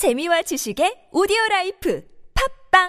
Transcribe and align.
재미와 0.00 0.40
지식의 0.40 1.08
오디오 1.12 1.36
라이프 1.50 2.02
팝빵! 2.32 2.88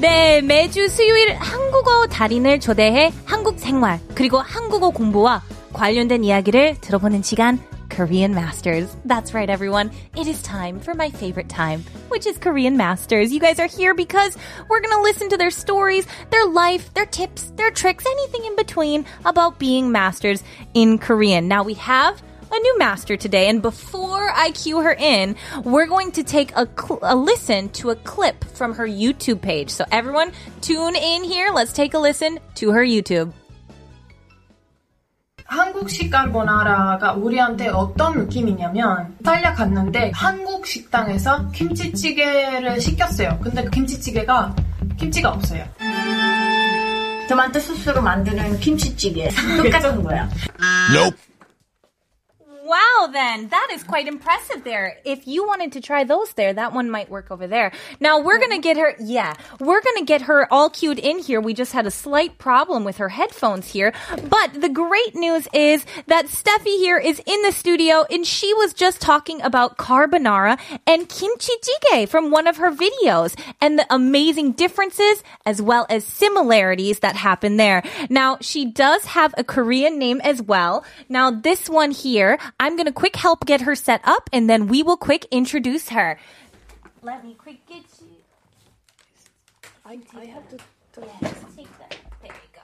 네, 0.00 0.42
매주 0.42 0.88
수요일 0.88 1.34
한국어 1.34 2.06
달인을 2.06 2.60
초대해 2.60 3.10
한국 3.24 3.58
생활 3.58 3.98
그리고 4.14 4.38
한국어 4.38 4.90
공부와 4.90 5.42
관련된 5.72 6.22
이야기를 6.22 6.76
들어보는 6.80 7.24
시간 7.24 7.58
Korean 7.92 8.34
Masters. 8.34 8.96
That's 9.04 9.34
right, 9.34 9.50
everyone. 9.50 9.90
It 10.16 10.26
is 10.26 10.40
time 10.42 10.80
for 10.80 10.94
my 10.94 11.10
favorite 11.10 11.50
time, 11.50 11.84
which 12.08 12.26
is 12.26 12.38
Korean 12.38 12.78
Masters. 12.78 13.30
You 13.30 13.38
guys 13.38 13.60
are 13.60 13.66
here 13.66 13.92
because 13.92 14.34
we're 14.70 14.80
going 14.80 14.96
to 14.96 15.02
listen 15.02 15.28
to 15.28 15.36
their 15.36 15.50
stories, 15.50 16.06
their 16.30 16.46
life, 16.46 16.94
their 16.94 17.04
tips, 17.04 17.52
their 17.56 17.70
tricks, 17.70 18.06
anything 18.06 18.46
in 18.46 18.56
between 18.56 19.04
about 19.26 19.58
being 19.58 19.92
masters 19.92 20.42
in 20.72 20.98
Korean. 20.98 21.48
Now 21.48 21.64
we 21.64 21.74
have 21.74 22.22
a 22.50 22.58
new 22.58 22.78
master 22.78 23.18
today. 23.18 23.50
And 23.50 23.60
before 23.60 24.30
I 24.30 24.52
cue 24.52 24.80
her 24.80 24.94
in, 24.94 25.36
we're 25.62 25.86
going 25.86 26.12
to 26.12 26.24
take 26.24 26.56
a, 26.56 26.66
cl- 26.66 27.00
a 27.02 27.14
listen 27.14 27.68
to 27.70 27.90
a 27.90 27.96
clip 27.96 28.42
from 28.54 28.74
her 28.74 28.86
YouTube 28.86 29.42
page. 29.42 29.68
So 29.68 29.84
everyone 29.92 30.32
tune 30.62 30.96
in 30.96 31.24
here. 31.24 31.50
Let's 31.52 31.74
take 31.74 31.92
a 31.92 31.98
listen 31.98 32.38
to 32.54 32.70
her 32.72 32.84
YouTube. 32.84 33.34
한국식 35.82 36.10
까르보나라가 36.10 37.12
우리한테 37.14 37.68
어떤 37.68 38.18
느낌이냐면 38.18 39.14
이탈리아 39.20 39.52
갔는데 39.52 40.12
한국 40.14 40.66
식당에서 40.66 41.50
김치찌개를 41.50 42.80
시켰어요. 42.80 43.38
근데 43.42 43.64
그 43.64 43.70
김치찌개가 43.70 44.54
김치가 44.98 45.30
없어요. 45.30 45.64
토마토 47.28 47.58
소스로 47.58 48.00
만드는 48.02 48.60
김치찌개 48.60 49.28
똑같은 49.56 50.02
거야. 50.04 50.28
Wow, 52.72 53.08
then 53.12 53.48
that 53.48 53.68
is 53.74 53.82
quite 53.82 54.08
impressive 54.08 54.64
there. 54.64 54.96
If 55.04 55.26
you 55.26 55.46
wanted 55.46 55.72
to 55.72 55.82
try 55.82 56.04
those 56.04 56.32
there, 56.32 56.54
that 56.54 56.72
one 56.72 56.90
might 56.90 57.10
work 57.10 57.30
over 57.30 57.46
there. 57.46 57.70
Now 58.00 58.18
we're 58.18 58.38
gonna 58.38 58.60
get 58.60 58.78
her, 58.78 58.96
yeah, 58.98 59.34
we're 59.60 59.82
gonna 59.82 60.06
get 60.06 60.22
her 60.22 60.50
all 60.50 60.70
cued 60.70 60.98
in 60.98 61.18
here. 61.18 61.38
We 61.38 61.52
just 61.52 61.72
had 61.72 61.86
a 61.86 61.90
slight 61.90 62.38
problem 62.38 62.82
with 62.82 62.96
her 62.96 63.10
headphones 63.10 63.68
here, 63.72 63.92
but 64.26 64.58
the 64.58 64.70
great 64.70 65.14
news 65.14 65.46
is 65.52 65.84
that 66.06 66.28
Steffi 66.28 66.78
here 66.78 66.96
is 66.96 67.20
in 67.26 67.42
the 67.42 67.52
studio 67.52 68.06
and 68.10 68.26
she 68.26 68.54
was 68.54 68.72
just 68.72 69.02
talking 69.02 69.42
about 69.42 69.76
carbonara 69.76 70.58
and 70.86 71.06
kimchi 71.10 71.52
jjigae 71.60 72.08
from 72.08 72.30
one 72.30 72.46
of 72.46 72.56
her 72.56 72.72
videos 72.72 73.38
and 73.60 73.78
the 73.78 73.86
amazing 73.90 74.52
differences 74.52 75.22
as 75.44 75.60
well 75.60 75.84
as 75.90 76.06
similarities 76.06 77.00
that 77.00 77.16
happen 77.16 77.58
there. 77.58 77.82
Now 78.08 78.38
she 78.40 78.64
does 78.64 79.04
have 79.04 79.34
a 79.36 79.44
Korean 79.44 79.98
name 79.98 80.22
as 80.22 80.40
well. 80.40 80.86
Now 81.10 81.30
this 81.30 81.68
one 81.68 81.90
here, 81.90 82.38
I'm 82.62 82.76
gonna 82.76 82.92
quick 82.92 83.16
help 83.16 83.44
get 83.44 83.62
her 83.62 83.74
set 83.74 84.00
up 84.04 84.30
and 84.32 84.48
then 84.48 84.68
we 84.68 84.84
will 84.84 84.96
quick 84.96 85.26
introduce 85.32 85.88
her. 85.88 86.16
Let 87.02 87.24
me 87.24 87.34
quick 87.34 87.66
get 87.66 87.82
you. 88.00 88.06
I, 89.84 89.94
have 90.26 90.48
to. 90.50 90.58
Yes, 91.00 91.34
take 91.56 91.78
that. 91.80 91.96
There 92.22 92.30
you 92.30 92.50
go. 92.54 92.62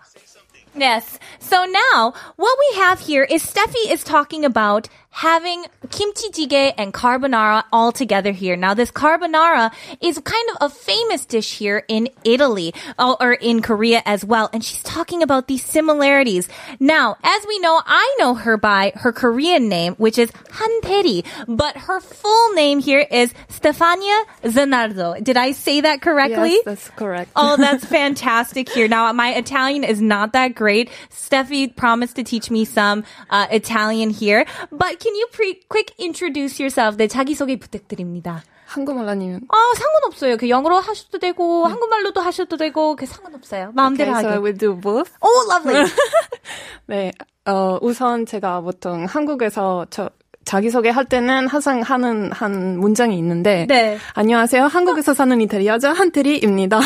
Yes. 0.77 1.19
So 1.41 1.65
now, 1.65 2.15
what 2.37 2.57
we 2.61 2.77
have 2.77 3.01
here 3.01 3.25
is 3.25 3.43
Steffi 3.43 3.91
is 3.91 4.05
talking 4.05 4.45
about 4.45 4.89
having 5.11 5.65
kimchi 5.91 6.31
jjigae 6.31 6.75
and 6.77 6.93
carbonara 6.93 7.65
all 7.73 7.93
together 7.93 8.33
here. 8.33 8.57
Now, 8.57 8.75
this 8.75 8.91
carbonara 8.91 9.73
is 10.01 10.19
kind 10.19 10.51
of 10.51 10.71
a 10.71 10.75
famous 10.75 11.25
dish 11.25 11.59
here 11.59 11.85
in 11.89 12.09
Italy 12.25 12.75
uh, 12.99 13.17
or 13.21 13.33
in 13.33 13.63
Korea 13.63 14.03
as 14.05 14.25
well. 14.25 14.49
And 14.53 14.63
she's 14.63 14.83
talking 14.83 15.23
about 15.23 15.49
these 15.49 15.65
similarities. 15.65 16.49
Now, 16.79 17.17
as 17.23 17.47
we 17.49 17.59
know, 17.59 17.81
I 17.85 18.17
know 18.19 18.35
her 18.35 18.57
by 18.57 18.93
her 18.97 19.13
Korean 19.13 19.69
name, 19.69 19.95
which 19.95 20.19
is 20.19 20.31
Hanteri, 20.31 21.25
but 21.49 21.77
her 21.77 22.01
full 22.01 22.53
name 22.55 22.79
here 22.79 23.05
is 23.11 23.33
Stefania 23.49 24.25
Zanardo. 24.45 25.23
Did 25.23 25.37
I 25.37 25.53
say 25.53 25.81
that 25.81 26.01
correctly? 26.01 26.51
Yes, 26.51 26.65
that's 26.65 26.91
correct. 26.91 27.33
Oh, 27.35 27.57
that's 27.59 27.85
fantastic 27.85 28.69
here. 28.69 28.89
Now, 28.89 29.13
my 29.13 29.35
Italian 29.35 29.85
is 29.85 30.01
not 30.01 30.33
that 30.35 30.55
great. 30.55 30.91
Steffi 31.11 31.75
promised 31.75 32.17
to 32.17 32.25
teach 32.25 32.51
me 32.51 32.65
some 32.65 33.05
uh, 33.31 33.47
Italian 33.51 34.11
here. 34.11 34.47
But 34.71 34.98
can 34.99 35.15
you 35.15 35.27
pre- 35.33 35.61
quick 35.69 35.95
introduce 36.01 36.59
yourself? 36.63 36.97
네, 36.97 37.07
자기소개 37.09 37.59
부탁드립니다. 37.59 38.43
한국말 38.67 39.09
아니면 39.09 39.41
아, 39.49 39.57
상관없어요. 39.77 40.37
그 40.37 40.49
영어로 40.51 40.77
하셔도 40.77 41.19
되고, 41.19 41.67
한국말로도 41.67 42.21
하셔도 42.21 42.57
되고, 42.59 42.97
그 42.97 43.07
상관없어요. 43.07 43.73
마음대로 43.75 44.11
okay, 44.11 44.21
so 44.21 44.29
I 44.29 44.35
하게. 44.37 44.43
will 44.45 44.59
do 44.59 44.75
both. 44.79 45.11
Oh, 45.21 45.49
lovely. 45.51 45.87
네, 46.87 47.13
어, 47.47 47.79
우선 47.81 48.27
제가 48.27 48.61
보통 48.61 49.07
한국에서 49.07 49.87
저 49.91 50.11
자기소개 50.45 50.89
할 50.91 51.05
때는 51.05 51.47
항상 51.47 51.81
하는 51.83 52.33
한 52.33 52.79
문장이 52.79 53.17
있는데 53.19 53.67
네. 53.69 53.99
안녕하세요. 54.15 54.65
한국에서 54.65 55.13
사는 55.15 55.39
이태리 55.43 55.67
여자 55.67 55.93
한태리입니다. 55.93 56.81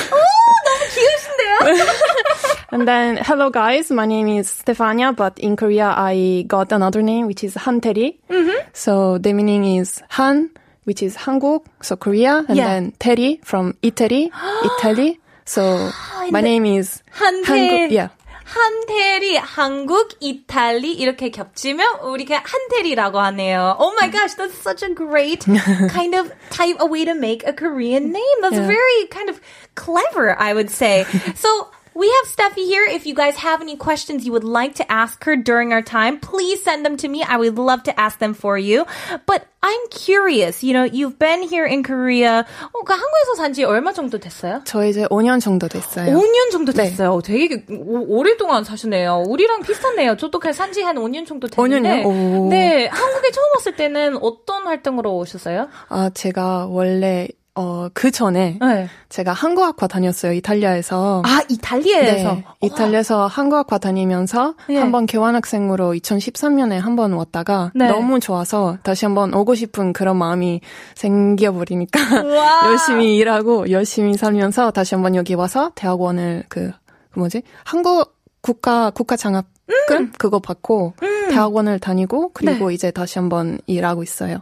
귀여우신데요? 0.95 1.85
And 2.72 2.88
then 2.88 3.18
hello 3.18 3.50
guys, 3.50 3.90
my 3.92 4.06
name 4.06 4.28
is 4.28 4.50
Stefania, 4.50 5.16
but 5.16 5.40
in 5.40 5.56
Korea 5.56 5.94
I 5.96 6.44
got 6.48 6.72
another 6.72 7.02
name 7.02 7.28
which 7.28 7.44
is 7.44 7.56
Hanteri. 7.56 8.18
Mm-hmm. 8.30 8.70
So 8.74 9.18
the 9.18 9.34
meaning 9.34 9.78
is 9.78 10.02
Han, 10.10 10.50
which 10.84 11.02
is 11.02 11.16
한국, 11.16 11.66
so 11.82 11.96
Korea, 11.96 12.44
and 12.48 12.58
Yeah. 12.58 12.68
then 12.68 12.92
Teri 13.00 13.44
from 13.46 13.76
Italy, 13.82 14.32
Italy. 14.64 15.20
So 15.46 15.92
my 16.30 16.42
name 16.42 16.66
is 16.66 17.02
한태. 17.16 17.46
한국, 17.48 17.92
yeah. 17.92 18.10
한테리, 18.48 19.36
한국, 19.38 20.16
이탈리 20.22 20.94
이렇게 20.94 21.30
겹치면 21.32 22.00
우리가 22.04 22.44
한테리라고 22.46 23.20
하네요. 23.20 23.76
Oh 23.78 23.94
my 24.00 24.08
gosh, 24.10 24.36
that's 24.36 24.58
such 24.58 24.84
a 24.84 24.94
great 24.94 25.44
kind 25.90 26.16
of 26.16 26.32
type, 26.50 26.78
a 26.80 26.86
way 26.86 27.04
to 27.06 27.14
make 27.14 27.46
a 27.46 27.52
Korean 27.54 28.12
name. 28.12 28.38
That's 28.42 28.56
Yeah. 28.56 28.68
very 28.68 29.08
kind 29.12 29.30
of 29.30 29.42
clever, 29.76 30.36
I 30.40 30.54
would 30.54 30.70
say. 30.72 31.04
so, 31.36 31.68
we 31.95 32.07
have 32.09 32.27
Steffi 32.31 32.65
here. 32.65 32.85
If 32.85 33.07
you 33.07 33.15
guys 33.15 33.37
have 33.37 33.61
any 33.61 33.77
questions 33.77 34.25
you 34.25 34.33
would 34.33 34.45
like 34.45 34.75
to 34.77 34.85
ask 34.91 35.23
her 35.25 35.37
during 35.37 35.73
our 35.73 35.83
time, 35.83 36.19
please 36.21 36.63
send 36.63 36.85
them 36.85 36.97
to 36.99 37.09
me. 37.09 37.23
I 37.23 37.37
would 37.37 37.59
love 37.59 37.83
to 37.85 37.99
ask 38.01 38.19
them 38.19 38.35
for 38.35 38.57
you. 38.59 38.87
But 39.27 39.47
I'm 39.63 39.81
curious, 39.91 40.65
you 40.65 40.73
know, 40.73 40.83
you've 40.83 41.19
been 41.19 41.43
here 41.43 41.65
in 41.67 41.83
Korea. 41.85 42.45
어, 42.73 42.85
그 42.85 42.93
한국에서 42.93 43.35
산 43.37 43.53
지 43.53 43.63
얼마 43.65 43.93
정도 43.93 44.19
됐어요? 44.19 44.63
저 44.65 44.85
이제 44.85 45.05
5년 45.07 45.41
정도 45.41 45.69
됐어요. 45.69 46.17
5년 46.17 46.51
정도 46.51 46.73
네. 46.73 46.85
됐어요. 46.91 47.21
되게 47.23 47.63
오, 47.71 48.19
오랫동안 48.19 48.65
사시네요. 48.65 49.25
우리랑 49.29 49.63
비슷하네요. 49.63 50.17
저도 50.17 50.41
산지 50.53 50.83
한 50.83 50.97
5년 50.97 51.27
정도 51.27 51.47
됐는데. 51.47 52.03
5년이요? 52.03 52.07
오. 52.07 52.49
네, 52.49 52.87
한국에 52.89 53.31
처음 53.31 53.45
왔을 53.55 53.77
때는 53.77 54.17
어떤 54.21 54.65
활동으로 54.67 55.17
오셨어요? 55.19 55.69
아, 55.89 56.11
제가 56.13 56.67
원래 56.69 57.29
어, 57.55 57.89
그 57.93 58.11
전에 58.11 58.59
네. 58.61 58.89
제가 59.11 59.33
한국학과 59.33 59.87
다녔어요. 59.87 60.33
이탈리아에서. 60.33 61.23
아, 61.25 61.43
이탈리아에서. 61.51 62.35
네, 62.35 62.45
이탈리아에서 62.63 63.27
한국학과 63.27 63.77
다니면서 63.77 64.55
예. 64.71 64.79
한번 64.79 65.05
교환학생으로 65.05 65.93
2013년에 65.93 66.79
한번 66.79 67.13
왔다가 67.13 67.71
네. 67.75 67.89
너무 67.89 68.21
좋아서 68.21 68.79
다시 68.83 69.05
한번 69.05 69.35
오고 69.35 69.55
싶은 69.55 69.93
그런 69.93 70.17
마음이 70.17 70.63
생겨버리니까 70.95 72.23
와. 72.25 72.61
열심히 72.73 73.17
일하고 73.17 73.71
열심히 73.71 74.17
살면서 74.17 74.71
다시 74.71 74.95
한번 74.95 75.15
여기 75.15 75.35
와서 75.35 75.73
대학원을 75.75 76.45
그, 76.49 76.73
그 77.13 77.19
뭐지 77.19 77.43
한국 77.65 78.17
국가 78.41 78.91
국가 78.91 79.17
장학금 79.17 79.47
음. 79.91 80.13
그거 80.19 80.39
받고 80.39 80.95
대학원을 81.29 81.79
다니고 81.81 82.31
그리고 82.33 82.71
이제 82.71 82.91
다시 82.91 83.19
한번 83.19 83.59
일하고 83.67 84.03
있어요. 84.03 84.39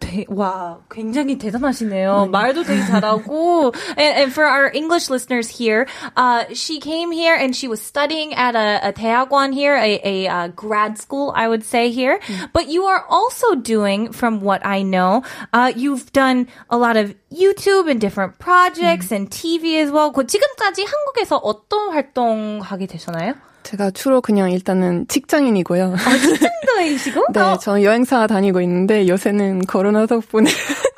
되, 0.00 0.26
와, 0.28 0.78
굉장히 0.90 1.38
대단하시네요. 1.38 2.28
말도 2.30 2.64
되게 2.64 2.84
잘하고. 2.84 3.74
And, 3.96 4.22
and 4.22 4.32
for 4.32 4.44
our 4.44 4.70
English 4.72 5.08
listeners 5.08 5.48
here, 5.48 5.86
uh, 6.16 6.44
she 6.52 6.80
came 6.80 7.10
here 7.10 7.34
and 7.34 7.56
she 7.56 7.66
was 7.68 7.80
studying 7.80 8.34
at 8.34 8.54
a, 8.54 8.88
a 8.88 8.92
대학원 8.92 9.52
here, 9.54 9.74
a, 9.74 10.00
a 10.04 10.28
uh, 10.28 10.48
grad 10.48 10.98
school, 10.98 11.32
I 11.34 11.48
would 11.48 11.64
say 11.64 11.90
here. 11.90 12.20
But 12.52 12.68
you 12.68 12.84
are 12.84 13.04
also 13.08 13.54
doing, 13.54 14.12
from 14.12 14.40
what 14.40 14.64
I 14.66 14.82
know, 14.82 15.22
uh, 15.52 15.72
you've 15.74 16.12
done 16.12 16.48
a 16.68 16.76
lot 16.76 16.96
of 16.96 17.14
YouTube 17.32 17.90
and 17.90 18.00
different 18.00 18.38
projects 18.38 19.12
and 19.12 19.30
TV 19.30 19.80
as 19.80 19.90
well. 19.90 20.12
그 20.12 20.26
지금까지 20.26 20.84
한국에서 20.84 21.36
어떤 21.36 21.92
활동하게 21.92 22.86
되셨나요? 22.86 23.34
제가 23.63 23.91
주로 23.91 24.21
그냥 24.21 24.51
일단은 24.51 25.07
직장인이고요. 25.07 25.95
친구이시고? 25.97 27.27
네, 27.33 27.57
저는 27.61 27.83
여행사 27.83 28.27
다니고 28.27 28.61
있는데 28.61 29.07
요새는 29.07 29.65
코로나 29.65 30.05
덕분에 30.05 30.49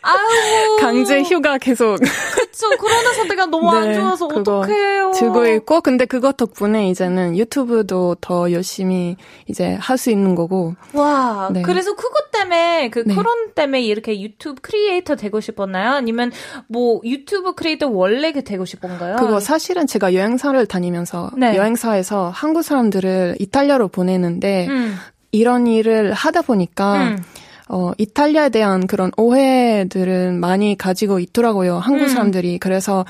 아유. 0.04 0.78
강제 0.80 1.24
휴가 1.24 1.58
계속 1.58 1.98
그쵸. 2.00 2.70
코로나 2.80 3.14
상태가 3.14 3.46
너무 3.48 3.70
안 3.72 3.90
네, 3.90 3.96
좋아서 3.96 4.28
그거 4.28 4.60
어떡해요. 4.60 5.12
들고 5.16 5.48
있고 5.48 5.82
근데 5.82 6.06
그것 6.06 6.38
덕분에 6.38 6.90
이제는 6.90 7.38
유튜브도 7.38 8.18
더 8.22 8.52
열심히 8.52 9.16
이제 9.48 9.78
할 9.80 9.98
수 9.98 10.12
있는 10.12 10.36
거고 10.36 10.76
와, 10.94 11.50
네. 11.54 11.62
그래서 11.62 11.96
그것 11.96 12.30
때문에 12.32 12.90
그 12.90 13.04
네. 13.06 13.16
코론 13.16 13.54
때문에 13.56 13.82
이렇게 13.82 14.20
유튜브 14.22 14.60
크리에이터 14.62 15.16
되고 15.16 15.40
싶었나요? 15.40 15.92
아니면 15.92 16.32
뭐 16.68 17.00
유튜브 17.06 17.54
크리에이터 17.56 17.88
원래 17.88 18.32
그 18.34 18.44
되고 18.44 18.66
싶은가요? 18.66 19.16
그거 19.16 19.40
사실은 19.40 19.88
제가 19.88 20.14
여행사를 20.14 20.66
다니면서 20.66 21.32
네. 21.38 21.56
여행사에서 21.56 22.30
한국 22.34 22.64
사람들을 22.64 23.38
이탈리아로 23.40 23.88
보내는데 23.88 24.68
음. 24.68 24.98
이런 25.32 25.66
일을 25.68 26.12
하다 26.14 26.42
보니까 26.42 26.94
음. 26.96 27.24
어, 27.70 27.92
이탈리아에 27.98 28.50
대한 28.50 28.88
그런 28.88 29.12
오해들은 29.18 30.40
많이 30.40 30.78
가지고 30.78 31.20
있더라고요. 31.20 31.78
한국 31.80 32.06
음. 32.06 32.10
사람들이. 32.10 32.60
그래서 32.60 33.06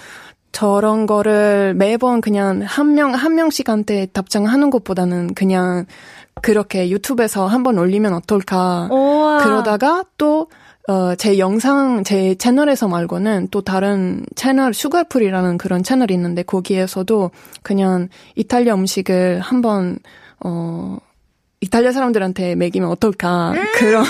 저런 0.52 1.08
거를 1.08 1.74
매번 1.74 2.22
그냥 2.22 2.62
한 2.62 2.94
명, 2.94 3.14
한 3.14 3.36
명씩 3.36 3.70
한테 3.70 4.06
답장하는 4.06 4.70
것보다는 4.70 5.34
그냥 5.34 5.86
그렇게 6.42 6.90
유튜브에서 6.90 7.48
한번 7.48 7.78
올리면 7.78 8.14
어떨까. 8.14 8.88
우와. 8.92 9.40
그러다가 9.40 10.04
또, 10.18 10.48
어, 10.88 11.16
제 11.16 11.40
영상, 11.40 12.04
제 12.04 12.36
채널에서 12.36 12.88
말고는 12.88 13.48
또 13.50 13.62
다른 13.62 14.24
채널, 14.36 14.74
슈가풀이라는 14.74 15.58
그런 15.58 15.82
채널이 15.82 16.14
있는데 16.14 16.44
거기에서도 16.44 17.32
그냥 17.64 18.10
이탈리아 18.36 18.76
음식을 18.76 19.40
한번, 19.40 19.98
어, 20.44 20.98
이탈리아 21.64 21.92
사람들한테 21.92 22.56
먹이면 22.56 22.90
어떨까 22.90 23.52
음. 23.52 23.64
그런 23.76 24.04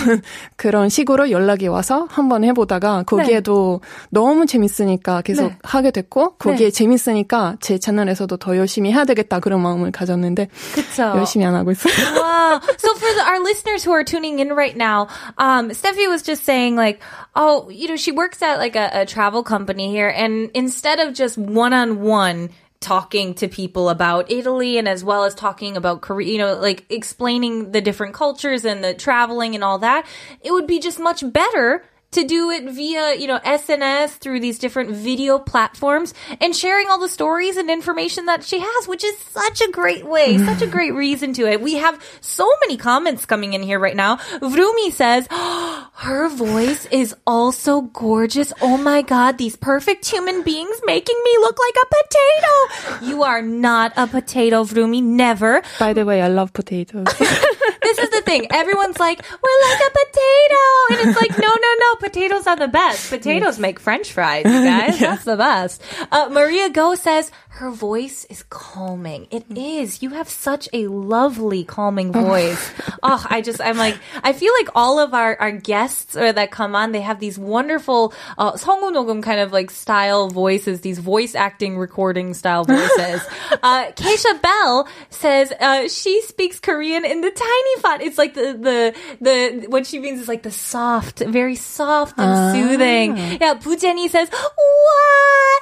그런 0.56 0.90
식으로 0.90 1.30
연락이 1.30 1.68
와서 1.68 2.08
한번 2.10 2.44
해보다가 2.44 3.04
거기에도 3.04 3.82
너무 4.10 4.48
재밌으니까 4.48 5.22
계속 5.22 5.50
네. 5.50 5.58
하게 5.62 5.92
됐고 5.92 6.36
거기에 6.38 6.70
네. 6.70 6.72
재밌으니까 6.72 7.58
제 7.62 7.78
채널에서도 7.78 8.36
더 8.38 8.58
열심히 8.58 8.92
해야 8.92 9.06
되겠다 9.06 9.40
그런 9.40 9.62
마음을 9.62 9.92
가졌는데 9.92 10.48
그쵸. 10.74 11.14
열심히 11.16 11.46
안 11.46 11.54
하고 11.54 11.72
있어요. 11.72 11.94
wow. 12.18 12.60
So 12.78 12.96
for 12.96 13.14
the, 13.14 13.24
our 13.28 13.40
listeners 13.40 13.84
who 13.84 13.94
are 13.94 14.04
tuning 14.04 14.40
in 14.40 14.54
right 14.54 14.76
now, 14.76 15.08
um, 15.38 15.70
Steffi 15.70 16.10
was 16.10 16.24
just 16.24 16.44
saying 16.44 16.76
like, 16.76 17.02
oh, 17.36 17.70
you 17.70 17.88
know, 17.88 17.96
she 17.96 18.12
works 18.12 18.42
at 18.42 18.58
like 18.58 18.76
a, 18.76 18.90
a 19.02 19.06
travel 19.06 19.44
company 19.44 19.92
here 19.92 20.10
and 20.10 20.50
instead 20.56 21.00
of 21.00 21.14
just 21.14 21.38
one-on-one 21.38 22.50
talking 22.84 23.34
to 23.36 23.48
people 23.48 23.90
about 23.90 24.30
Italy 24.30 24.78
and 24.78 24.88
as 24.88 25.04
well 25.04 25.24
as 25.24 25.34
talking 25.34 25.76
about 25.76 26.02
Korea, 26.02 26.32
you 26.32 26.38
know, 26.38 26.56
like 26.56 26.86
explaining 26.92 27.72
the 27.72 27.82
different 27.82 28.14
cultures 28.14 28.66
and 28.66 28.84
the 28.84 28.94
traveling 28.94 29.56
and 29.56 29.64
all 29.64 29.80
that, 29.80 30.06
it 30.42 30.52
would 30.52 30.68
be 30.68 30.80
just 30.80 31.00
much 31.00 31.24
better 31.32 31.84
to 32.14 32.24
do 32.24 32.50
it 32.50 32.64
via, 32.70 33.16
you 33.16 33.28
know, 33.28 33.40
SNS 33.40 34.18
through 34.18 34.40
these 34.40 34.60
different 34.60 34.92
video 34.92 35.40
platforms 35.40 36.14
and 36.40 36.56
sharing 36.56 36.90
all 36.90 37.00
the 37.00 37.10
stories 37.10 37.58
and 37.58 37.70
information 37.70 38.26
that 38.26 38.44
she 38.44 38.60
has, 38.60 38.88
which 38.88 39.04
is 39.04 39.18
such 39.18 39.62
a 39.62 39.72
great 39.72 40.06
way, 40.06 40.38
such 40.46 40.62
a 40.62 40.68
great 40.68 40.94
reason 40.94 41.34
to 41.34 41.48
it. 41.50 41.62
We 41.62 41.76
have 41.76 42.02
so 42.22 42.50
many 42.62 42.78
comments 42.78 43.26
coming 43.26 43.54
in 43.54 43.64
here 43.64 43.80
right 43.80 43.96
now. 43.96 44.18
Vrumi 44.40 44.92
says, 44.92 45.28
her 45.32 46.30
voice 46.30 46.86
is 46.88 47.16
also 47.26 47.82
gorgeous. 47.82 48.54
Oh 48.62 48.78
my 48.78 49.02
God, 49.02 49.38
these 49.38 49.56
perfect 49.56 50.06
human 50.06 50.44
beings 50.44 50.82
making 50.86 51.20
me 51.24 51.32
look 51.40 51.58
like 51.60 51.76
a 51.84 51.88
potato. 51.96 53.06
You 53.06 53.24
are 53.24 53.42
not 53.42 53.94
a 53.98 54.08
potato, 54.08 54.64
Vrumi. 54.64 55.04
Never. 55.04 55.62
By 55.80 55.94
the 55.94 56.06
way, 56.06 56.22
I 56.22 56.28
love 56.28 56.54
potatoes. 56.54 57.08
This 57.84 57.98
is 57.98 58.10
the 58.12 58.22
thing. 58.22 58.48
Everyone's 58.52 58.98
like, 58.98 59.22
we're 59.30 59.70
like 59.70 59.82
a 59.82 59.92
potato. 59.92 60.64
And 60.90 61.10
it's 61.10 61.22
like, 61.22 61.38
no, 61.38 61.48
no, 61.48 61.72
no 61.80 61.96
Potatoes 62.03 62.47
are 62.47 62.57
the 62.57 62.69
best. 62.69 63.11
Potatoes 63.11 63.59
make 63.59 63.81
french 63.81 64.13
fries, 64.13 64.45
you 64.45 64.65
guys. 64.65 64.99
That's 64.99 65.25
the 65.25 65.37
best. 65.37 65.83
Uh, 66.11 66.29
Maria 66.31 66.71
Go 66.71 66.95
says, 66.95 67.31
her 67.59 67.71
voice 67.73 68.25
is 68.31 68.45
calming. 68.45 69.27
It 69.33 69.45
is. 69.51 70.01
You 70.01 70.11
have 70.11 70.29
such 70.29 70.69
a 70.73 70.87
lovely 70.87 71.65
calming 71.65 72.13
voice. 72.13 72.73
oh, 73.03 73.27
I 73.29 73.41
just, 73.41 73.61
I'm 73.61 73.77
like, 73.77 73.99
I 74.23 74.33
feel 74.33 74.53
like 74.61 74.69
all 74.77 75.01
of 75.01 75.13
our, 75.13 75.37
our 75.41 75.51
guests 75.51 76.17
or 76.17 76.33
that 76.33 76.53
come 76.53 76.77
on, 76.77 76.93
they 76.93 77.01
have 77.01 77.19
these 77.19 77.37
wonderful, 77.37 78.15
uh, 78.39 78.53
성우녹음 78.53 79.25
kind 79.25 79.41
of 79.41 79.53
like 79.53 79.73
style 79.73 80.29
voices, 80.29 80.83
these 80.83 81.01
voice 81.01 81.35
acting 81.35 81.77
recording 81.77 82.33
style 82.33 82.63
voices. 82.65 83.27
uh, 83.63 83.91
Keisha 83.91 84.41
Bell 84.41 84.89
says, 85.11 85.53
uh, 85.59 85.89
she 85.89 86.23
speaks 86.23 86.61
Korean 86.61 87.05
in 87.05 87.23
the 87.23 87.31
tiny 87.33 87.81
font. 87.81 88.03
It's 88.03 88.19
like 88.19 88.35
the, 88.35 88.55
the, 88.55 88.95
the, 89.21 89.67
what 89.67 89.85
she 89.85 89.99
means 89.99 90.21
is 90.21 90.29
like 90.29 90.45
the 90.45 90.53
soft, 90.53 91.19
very 91.19 91.57
soft 91.57 91.89
and 92.17 92.55
soothing. 92.57 93.17
Yeah, 93.41 93.55
Bujeni 93.55 94.09
says, 94.09 94.29
와, 94.31 94.93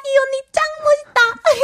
이 0.05 0.13
언니 0.23 0.41
짱 0.53 0.63
멋있다. 0.85 1.17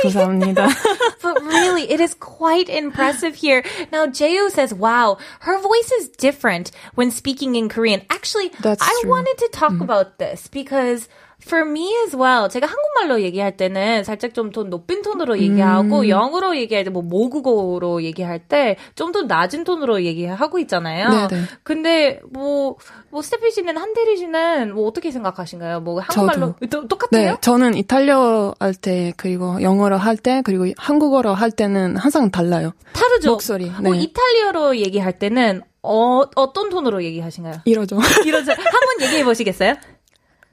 감사합니다. 0.03 0.69
but 1.23 1.43
really, 1.43 1.91
it 1.91 2.01
is 2.01 2.15
quite 2.15 2.69
impressive 2.69 3.35
here. 3.35 3.63
Now, 3.93 4.07
Jayo 4.07 4.51
says, 4.51 4.75
wow, 4.75 5.19
her 5.41 5.59
voice 5.61 5.93
is 5.93 6.09
different 6.09 6.71
when 6.95 7.11
speaking 7.11 7.57
in 7.57 7.69
Korean. 7.69 8.03
Actually, 8.11 8.51
That's 8.61 8.83
I 8.83 8.99
true. 9.03 9.11
wanted 9.11 9.39
to 9.39 9.49
talk 9.53 9.81
about 9.81 10.19
this 10.19 10.49
because 10.49 11.09
for 11.46 11.64
me 11.70 11.94
as 12.06 12.16
well, 12.18 12.50
제가 12.50 12.66
한국말로 12.68 13.22
얘기할 13.22 13.56
때는 13.58 14.04
살짝 14.04 14.34
좀 14.34 14.52
더 14.52 14.64
높은 14.64 15.02
톤으로 15.04 15.38
얘기하고 15.40 16.10
영어로 16.10 16.58
얘기할 16.58 16.84
때 16.84 16.90
뭐 16.90 17.02
모국어로 17.04 18.04
얘기할 18.04 18.40
때 18.40 18.76
좀 18.96 19.12
더 19.12 19.22
낮은 19.24 19.64
톤으로 19.64 20.04
얘기하고 20.04 20.58
있잖아요. 20.60 21.28
네네. 21.28 21.44
근데 21.64 22.20
뭐, 22.32 22.76
뭐 23.10 23.22
스테피 23.22 23.52
씨는 23.52 23.78
한대리 23.78 24.18
씨는 24.18 24.74
뭐 24.74 24.88
어떻게 24.88 25.12
생각하신가요? 25.12 25.82
뭐 25.82 26.02
한국말로 26.02 26.56
또, 26.70 26.88
똑같아요? 26.88 27.32
네, 27.32 27.38
저는 27.42 27.76
이탈리아 27.76 28.54
할때 28.60 29.14
그리고 29.16 29.62
영어로 29.62 29.98
할 29.98 30.18
때 30.18 30.42
그리고 30.44 30.66
한국어로 30.78 31.34
할 31.36 31.52
때는 31.52 31.96
항상 31.98 32.32
달라요. 32.32 32.74
다르죠. 32.94 33.32
목소리, 33.32 33.70
뭐 33.82 33.94
네. 33.94 34.02
이탈리아로 34.02 34.78
얘기할 34.78 35.20
때는 35.20 35.62
어, 35.84 36.24
어떤 36.36 36.70
톤으로 36.70 37.04
얘기하신가요? 37.04 37.62
이러죠. 37.66 37.98
이러죠. 38.26 38.52
한번 38.52 39.02
얘기해 39.02 39.24
보시겠어요? 39.24 39.76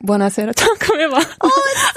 뭐하세요? 0.05 0.53
잠깐 0.53 1.01
해봐. 1.01 1.17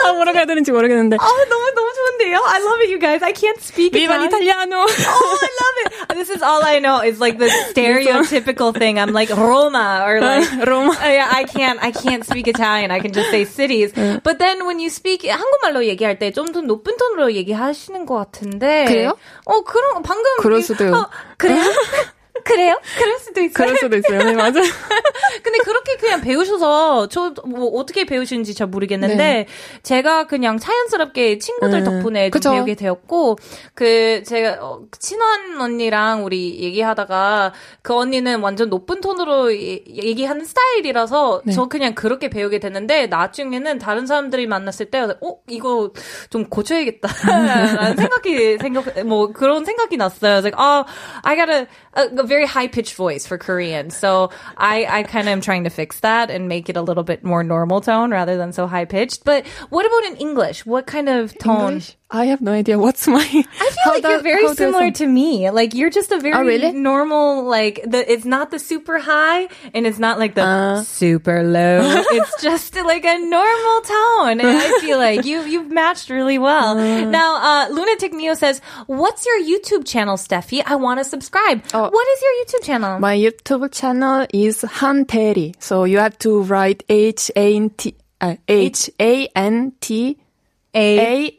아, 0.03 0.13
뭐라고 0.13 0.37
해야 0.37 0.45
되는지 0.45 0.71
모르겠는데. 0.71 1.17
어, 1.17 1.19
너무 1.49 1.71
너무 1.75 1.91
좋은데요. 1.93 2.39
I 2.45 2.61
love 2.61 2.81
it, 2.81 2.89
you 2.89 2.99
guys. 2.99 3.23
I 3.23 3.33
can't 3.33 3.59
speak 3.59 3.91
비반 3.91 4.23
Italian. 4.23 4.27
이탈리아노. 4.71 4.75
Oh, 4.79 5.37
I 5.41 5.49
love 5.61 5.77
it. 5.85 6.15
This 6.15 6.29
is 6.29 6.41
all 6.41 6.63
I 6.63 6.79
know. 6.79 6.99
It's 7.03 7.19
like 7.19 7.37
the 7.37 7.49
stereotypical 7.71 8.73
thing. 8.73 8.97
I'm 8.99 9.11
like 9.11 9.29
Roma 9.29 10.03
or 10.07 10.21
like 10.21 10.47
Roma. 10.65 10.93
Uh, 10.95 11.07
yeah, 11.11 11.27
I 11.29 11.43
can't. 11.43 11.79
I 11.83 11.91
can't 11.91 12.23
speak 12.23 12.47
Italian. 12.47 12.91
I 12.91 12.99
can 12.99 13.11
just 13.11 13.29
say 13.29 13.43
cities. 13.45 13.91
But 14.23 14.39
then 14.39 14.65
when 14.65 14.79
you 14.79 14.89
speak 14.89 15.27
한국말로 15.27 15.85
얘기할 15.85 16.17
때 16.19 16.31
좀 16.31 16.51
더 16.53 16.61
높은 16.61 16.95
톤으로 16.97 17.33
얘기하시는 17.33 18.05
것 18.05 18.15
같은데. 18.15 18.85
그래요? 18.87 19.17
어 19.45 19.61
그런 19.63 20.01
방금 20.01 20.23
그럴 20.39 20.61
수도요. 20.61 20.93
어, 20.95 21.09
그래요? 21.37 21.61
그래요? 22.47 22.79
그럴 22.97 23.19
수도 23.19 23.41
있어요. 23.41 23.53
그럴 23.53 23.77
수도 23.77 23.97
있어요. 23.97 24.23
네, 24.23 24.33
맞아요. 24.33 24.53
근데 25.43 25.57
그렇게 25.63 25.95
그냥 25.97 26.21
배우셔서 26.21 27.07
저 27.09 27.33
뭐 27.45 27.79
어떻게 27.79 28.05
배우시는지 28.05 28.53
잘 28.55 28.67
모르겠는데 28.67 29.15
네. 29.15 29.47
제가 29.83 30.27
그냥 30.27 30.57
자연스럽게 30.57 31.37
친구들 31.37 31.79
음, 31.79 31.83
덕분에 31.83 32.29
좀. 32.31 32.53
배우게 32.53 32.75
되었고 32.75 33.37
그 33.73 34.23
제가 34.23 34.57
어, 34.61 34.81
친한 34.99 35.59
언니랑 35.61 36.25
우리 36.25 36.59
얘기하다가 36.61 37.53
그 37.81 37.93
언니는 37.95 38.39
완전 38.41 38.69
높은 38.69 39.01
톤으로 39.01 39.53
예- 39.53 39.83
얘기하는 39.87 40.45
스타일이라서 40.45 41.41
네. 41.45 41.53
저 41.53 41.65
그냥 41.67 41.93
그렇게 41.95 42.29
배우게 42.29 42.59
됐는데 42.59 43.07
나중에는 43.07 43.77
다른 43.79 44.05
사람들이 44.07 44.47
만났을 44.47 44.87
때 44.87 44.97
어 44.99 45.37
이거 45.47 45.91
좀 46.29 46.45
고쳐야겠다 46.49 47.07
라는 47.27 47.95
생각이 47.97 48.57
생각 48.57 49.03
뭐 49.05 49.31
그런 49.31 49.63
생각이 49.63 49.95
났어요. 49.97 50.37
Like, 50.39 50.57
oh, 50.59 50.85
I 51.23 51.35
got 51.35 51.49
a, 51.51 51.57
a, 51.97 52.03
a 52.03 52.23
very 52.37 52.47
high 52.47 52.67
pitched 52.67 52.93
voice 52.93 53.25
for 53.25 53.39
Korean, 53.39 53.89
so 53.89 54.29
I 54.57 54.85
I 54.85 55.03
kind 55.03 55.27
of 55.27 55.31
am 55.31 55.41
trying 55.41 55.63
to 55.63 55.71
fix 55.71 56.01
that 56.01 56.29
and 56.29 56.47
make 56.47 56.69
it 56.69 56.77
a 56.77 56.83
little 56.83 57.03
bit 57.03 57.23
more 57.23 57.43
normal 57.43 57.81
tone 57.81 58.11
rather 58.11 58.37
than 58.37 58.53
so 58.53 58.67
high 58.67 58.85
pitched. 58.85 59.25
But 59.25 59.47
what 59.69 59.87
about 59.87 60.11
in 60.11 60.17
English? 60.17 60.63
What 60.63 60.85
kind 60.85 61.09
of 61.09 61.35
tone? 61.39 61.69
English? 61.69 61.97
I 62.09 62.25
have 62.27 62.39
no 62.39 62.53
idea 62.53 62.79
what's 62.79 63.05
my. 63.05 63.19
I 63.19 63.21
feel 63.83 63.93
like 63.93 64.03
you're 64.03 64.21
very 64.21 64.47
similar 64.55 64.91
to 64.91 65.05
me. 65.05 65.49
Like 65.51 65.73
you're 65.73 65.89
just 65.89 66.09
a 66.13 66.19
very 66.19 66.33
Oh, 66.35 66.41
really? 66.41 66.71
normal. 66.71 67.43
Like 67.43 67.81
the 67.85 68.09
it's 68.09 68.23
not 68.23 68.49
the 68.49 68.59
super 68.59 68.97
high 68.97 69.49
and 69.73 69.85
it's 69.85 69.99
not 69.99 70.17
like 70.17 70.33
the 70.33 70.43
Uh. 70.43 70.83
super 70.83 71.43
low. 71.43 71.81
it's 72.11 72.41
just 72.41 72.75
like 72.75 73.03
a 73.03 73.17
normal 73.19 73.81
tone, 73.81 74.39
and 74.39 74.47
I 74.47 74.79
feel 74.79 74.97
like 74.97 75.25
you 75.25 75.41
you've 75.41 75.69
matched 75.69 76.09
really 76.09 76.37
well. 76.39 76.77
Uh. 76.87 77.09
Now, 77.11 77.31
uh, 77.43 77.69
Lunatic 77.73 78.13
Neo 78.13 78.35
says, 78.35 78.61
"What's 78.87 79.25
your 79.25 79.39
YouTube 79.43 79.83
channel, 79.85 80.15
Steffi? 80.15 80.63
I 80.65 80.75
want 80.77 80.99
to 81.01 81.03
subscribe. 81.03 81.61
Oh. 81.73 81.89
What 81.89 82.07
is 82.15 82.19
your 82.21 82.33
YouTube 82.45 82.63
channel? 82.65 82.99
My 82.99 83.17
YouTube 83.17 83.69
channel 83.73 84.25
is 84.33 84.61
Hanteri. 84.63 85.55
So 85.59 85.83
you 85.83 85.97
have 85.99 86.17
to 86.19 86.41
write 86.43 86.83
H 86.87 87.31
A 87.35 87.55
N 87.55 87.69
T 87.71 87.95
uh, 88.21 88.35
H 88.47 88.89
A 88.97 89.27
N 89.35 89.73
T 89.81 90.17
A 90.73 91.36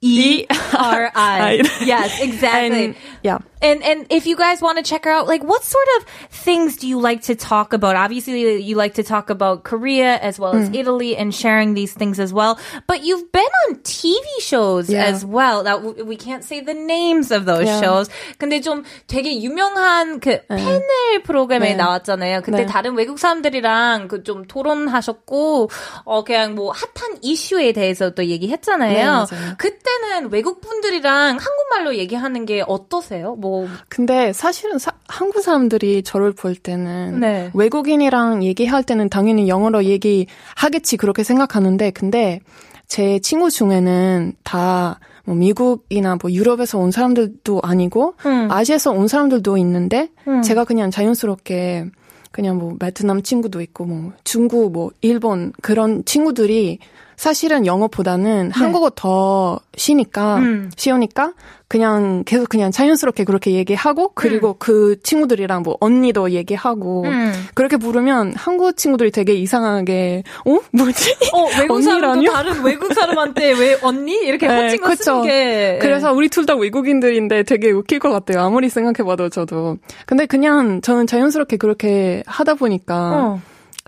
E 0.00 0.46
R 0.50 1.10
I. 1.14 1.62
Yes, 1.84 2.20
exactly. 2.20 2.84
And, 2.84 2.96
yeah. 3.22 3.38
And 3.63 3.79
and 3.81 4.05
if 4.11 4.27
you 4.27 4.35
guys 4.35 4.59
want 4.61 4.75
to 4.77 4.83
check 4.83 5.05
her 5.05 5.11
out, 5.11 5.25
like 5.25 5.41
what 5.41 5.63
sort 5.63 5.87
of 5.97 6.05
things 6.29 6.75
do 6.75 6.85
you 6.87 6.99
like 6.99 7.21
to 7.31 7.35
talk 7.35 7.71
about? 7.71 7.95
Obviously, 7.95 8.59
you 8.61 8.75
like 8.75 8.95
to 8.95 9.03
talk 9.03 9.29
about 9.29 9.63
Korea 9.63 10.19
as 10.19 10.37
well 10.37 10.51
Hmm. 10.51 10.67
as 10.67 10.69
Italy 10.75 11.15
and 11.15 11.31
sharing 11.33 11.73
these 11.73 11.93
things 11.95 12.19
as 12.19 12.33
well. 12.33 12.59
But 12.87 13.03
you've 13.07 13.31
been 13.31 13.47
on 13.69 13.79
TV 13.87 14.19
shows 14.43 14.89
Yeah. 14.91 15.07
as 15.07 15.23
well. 15.23 15.63
Now 15.63 15.79
w- 15.79 16.03
we 16.03 16.17
can't 16.19 16.43
say 16.43 16.59
the 16.59 16.73
names 16.75 17.31
of 17.31 17.45
those 17.47 17.63
Yeah. 17.71 17.79
shows. 17.79 18.09
근데 18.37 18.59
좀 18.59 18.83
되게 19.07 19.31
유명한 19.39 20.19
그 20.19 20.43
패널 20.51 21.23
프로그램에 21.23 21.71
네. 21.71 21.75
나왔잖아요. 21.75 22.41
그때 22.43 22.63
네. 22.63 22.65
다른 22.65 22.95
외국 22.95 23.17
사람들이랑 23.17 24.09
그 24.09 24.23
좀 24.23 24.43
토론하셨고 24.45 25.69
어 26.05 26.23
그냥 26.23 26.55
뭐 26.55 26.71
핫한 26.71 27.19
이슈에 27.21 27.71
대해서 27.71 28.09
또 28.11 28.25
얘기했잖아요. 28.25 28.93
네, 28.93 29.03
맞아요. 29.05 29.55
그때는 29.57 30.31
외국 30.31 30.61
분들이랑 30.61 31.37
한국말로 31.39 31.95
얘기하는 31.97 32.45
게 32.45 32.63
어떠세요? 32.67 33.35
뭐 33.48 33.66
근데 33.88 34.32
사실은 34.32 34.78
사- 34.78 34.92
한국 35.08 35.42
사람들이 35.42 36.02
저를 36.02 36.32
볼 36.32 36.54
때는 36.54 37.20
네. 37.20 37.50
외국인이랑 37.54 38.42
얘기할 38.44 38.82
때는 38.84 39.08
당연히 39.08 39.48
영어로 39.48 39.84
얘기하겠지 39.84 40.96
그렇게 40.96 41.22
생각하는데 41.24 41.90
근데 41.92 42.40
제 42.86 43.18
친구 43.20 43.50
중에는 43.50 44.34
다 44.44 44.98
뭐 45.24 45.36
미국이나 45.36 46.16
뭐 46.22 46.32
유럽에서 46.32 46.78
온 46.78 46.90
사람들도 46.90 47.60
아니고 47.62 48.14
음. 48.24 48.48
아시아에서 48.50 48.92
온 48.92 49.08
사람들도 49.08 49.58
있는데 49.58 50.08
제가 50.42 50.64
그냥 50.64 50.90
자연스럽게 50.90 51.84
그냥 52.32 52.56
뭐 52.56 52.76
베트남 52.78 53.20
친구도 53.22 53.60
있고 53.60 53.84
뭐 53.84 54.12
중국 54.24 54.72
뭐 54.72 54.90
일본 55.02 55.52
그런 55.60 56.02
친구들이 56.06 56.78
사실은 57.18 57.66
영어보다는 57.66 58.52
한국어 58.52 58.90
더 58.94 59.58
쉬니까 59.76 60.38
네. 60.38 60.46
음. 60.46 60.70
쉬우니까 60.76 61.32
그냥 61.66 62.22
계속 62.24 62.48
그냥 62.48 62.70
자연스럽게 62.70 63.24
그렇게 63.24 63.50
얘기하고 63.54 64.12
그리고 64.14 64.54
그 64.56 65.02
친구들이랑 65.02 65.62
뭐 65.64 65.76
언니도 65.80 66.30
얘기하고 66.30 67.02
음. 67.06 67.32
그렇게 67.54 67.76
부르면 67.76 68.34
한국 68.36 68.76
친구들이 68.76 69.10
되게 69.10 69.34
이상하게 69.34 70.22
어 70.46 70.58
뭐지? 70.70 71.16
어, 71.34 71.46
외국 71.60 71.82
사람도 71.82 72.08
언니라뇨? 72.10 72.32
다른 72.32 72.62
외국 72.62 72.94
사람한테 72.94 73.52
왜 73.58 73.76
언니? 73.82 74.14
이렇게 74.14 74.46
네, 74.46 74.62
호칭 74.62 74.80
거 74.80 74.88
그쵸. 74.90 75.02
쓰는 75.02 75.22
게. 75.24 75.78
그래서 75.82 76.12
우리 76.12 76.28
둘 76.28 76.46
다 76.46 76.54
외국인들인데 76.54 77.42
되게 77.42 77.72
웃길 77.72 77.98
것 77.98 78.10
같아요. 78.10 78.42
아무리 78.44 78.70
생각해봐도 78.70 79.28
저도. 79.28 79.76
근데 80.06 80.24
그냥 80.24 80.80
저는 80.82 81.08
자연스럽게 81.08 81.56
그렇게 81.56 82.22
하다 82.26 82.54
보니까 82.54 82.94
어. 83.12 83.40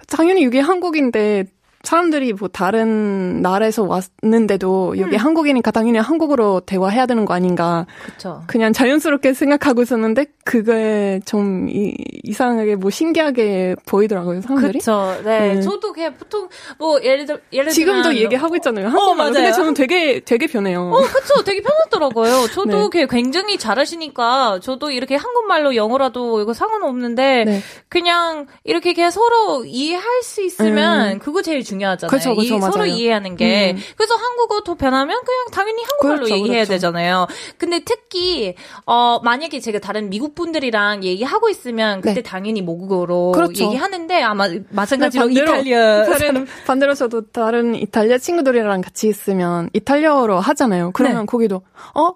당연히 0.08 0.42
이게 0.42 0.58
한국인데 0.58 1.44
사람들이 1.82 2.34
뭐 2.34 2.49
다른 2.49 3.40
나라에서 3.40 3.84
왔는데도 3.84 4.99
여기 4.99 5.16
한국이니까 5.16 5.70
당연히 5.70 5.99
한국어로 5.99 6.60
대화해야 6.60 7.06
되는 7.06 7.25
거 7.25 7.32
아닌가. 7.34 7.87
그쵸. 8.04 8.42
그냥 8.46 8.72
자연스럽게 8.72 9.32
생각하고 9.32 9.82
있었는데 9.82 10.26
그게 10.44 11.20
좀 11.25 11.68
이, 11.70 11.94
이상하게 12.22 12.76
뭐 12.76 12.90
신기하게 12.90 13.76
보이더라고요, 13.87 14.42
사람들이. 14.42 14.78
그쵸. 14.80 15.16
네. 15.25 15.54
네. 15.54 15.60
저도 15.62 15.92
그냥 15.92 16.14
보통, 16.18 16.49
뭐, 16.78 17.00
예를 17.02 17.25
들, 17.25 17.40
예를 17.52 17.70
지금도 17.70 18.14
얘기하고 18.14 18.56
있잖아요. 18.56 18.88
한국말로. 18.88 19.16
맞아요. 19.16 19.32
근데 19.32 19.52
저는 19.52 19.75
되게 19.75 20.20
되게 20.20 20.46
편해요. 20.46 20.90
어, 20.92 21.00
그쵸. 21.00 21.42
되게 21.44 21.62
편하더라고요. 21.62 22.49
저도 22.49 22.90
네. 22.90 23.06
그 23.06 23.06
굉장히 23.06 23.58
잘하시니까, 23.58 24.60
저도 24.62 24.90
이렇게 24.90 25.16
한국말로 25.16 25.76
영어라도 25.76 26.42
이거 26.42 26.52
상관없는데, 26.52 27.44
네. 27.44 27.60
그냥 27.88 28.46
이렇게 28.64 28.92
그냥 28.92 29.10
서로 29.10 29.64
이해할 29.64 30.22
수 30.22 30.42
있으면, 30.42 31.18
그거 31.20 31.42
제일 31.42 31.62
중요하잖아요. 31.71 32.11
그쵸, 32.11 32.35
그쵸, 32.37 32.57
이- 32.57 32.61
서로. 32.61 32.87
이해하는 32.87 33.37
게. 33.37 33.73
음. 33.73 33.79
그래서 33.97 34.15
한국어 34.15 34.61
더 34.62 34.75
변하면 34.75 35.21
그냥 35.25 35.45
당연히 35.53 35.83
한국말로 35.85 36.25
그렇죠, 36.25 36.35
얘기해야 36.37 36.65
그렇죠. 36.65 36.73
되잖아요. 36.73 37.27
근데 37.59 37.81
특히, 37.85 38.55
어, 38.87 39.21
만약에 39.23 39.61
제가 39.61 39.79
다른 39.79 40.11
미국 40.11 40.35
분들이랑 40.35 41.05
얘기하고 41.05 41.49
있으면, 41.49 42.00
그때 42.00 42.15
네. 42.15 42.23
당연히 42.23 42.62
모국어로 42.62 43.33
그렇죠. 43.33 43.65
얘기하는데, 43.65 44.23
아마 44.23 44.49
마찬가지로 44.71 45.25
반대로, 45.27 45.47
이탈리아. 45.53 46.05
다른 46.11 46.47
반대로 46.67 46.95
저도 46.95 47.31
다른 47.31 47.75
이탈리아 47.75 48.19
친구들이랑 48.19 48.81
같이 48.81 49.09
있으면 49.09 49.71
이탈리아어로 49.73 50.41
하잖아요. 50.41 50.91
그러면 50.93 51.21
네. 51.21 51.27
거기도 51.27 51.62
어? 51.95 52.12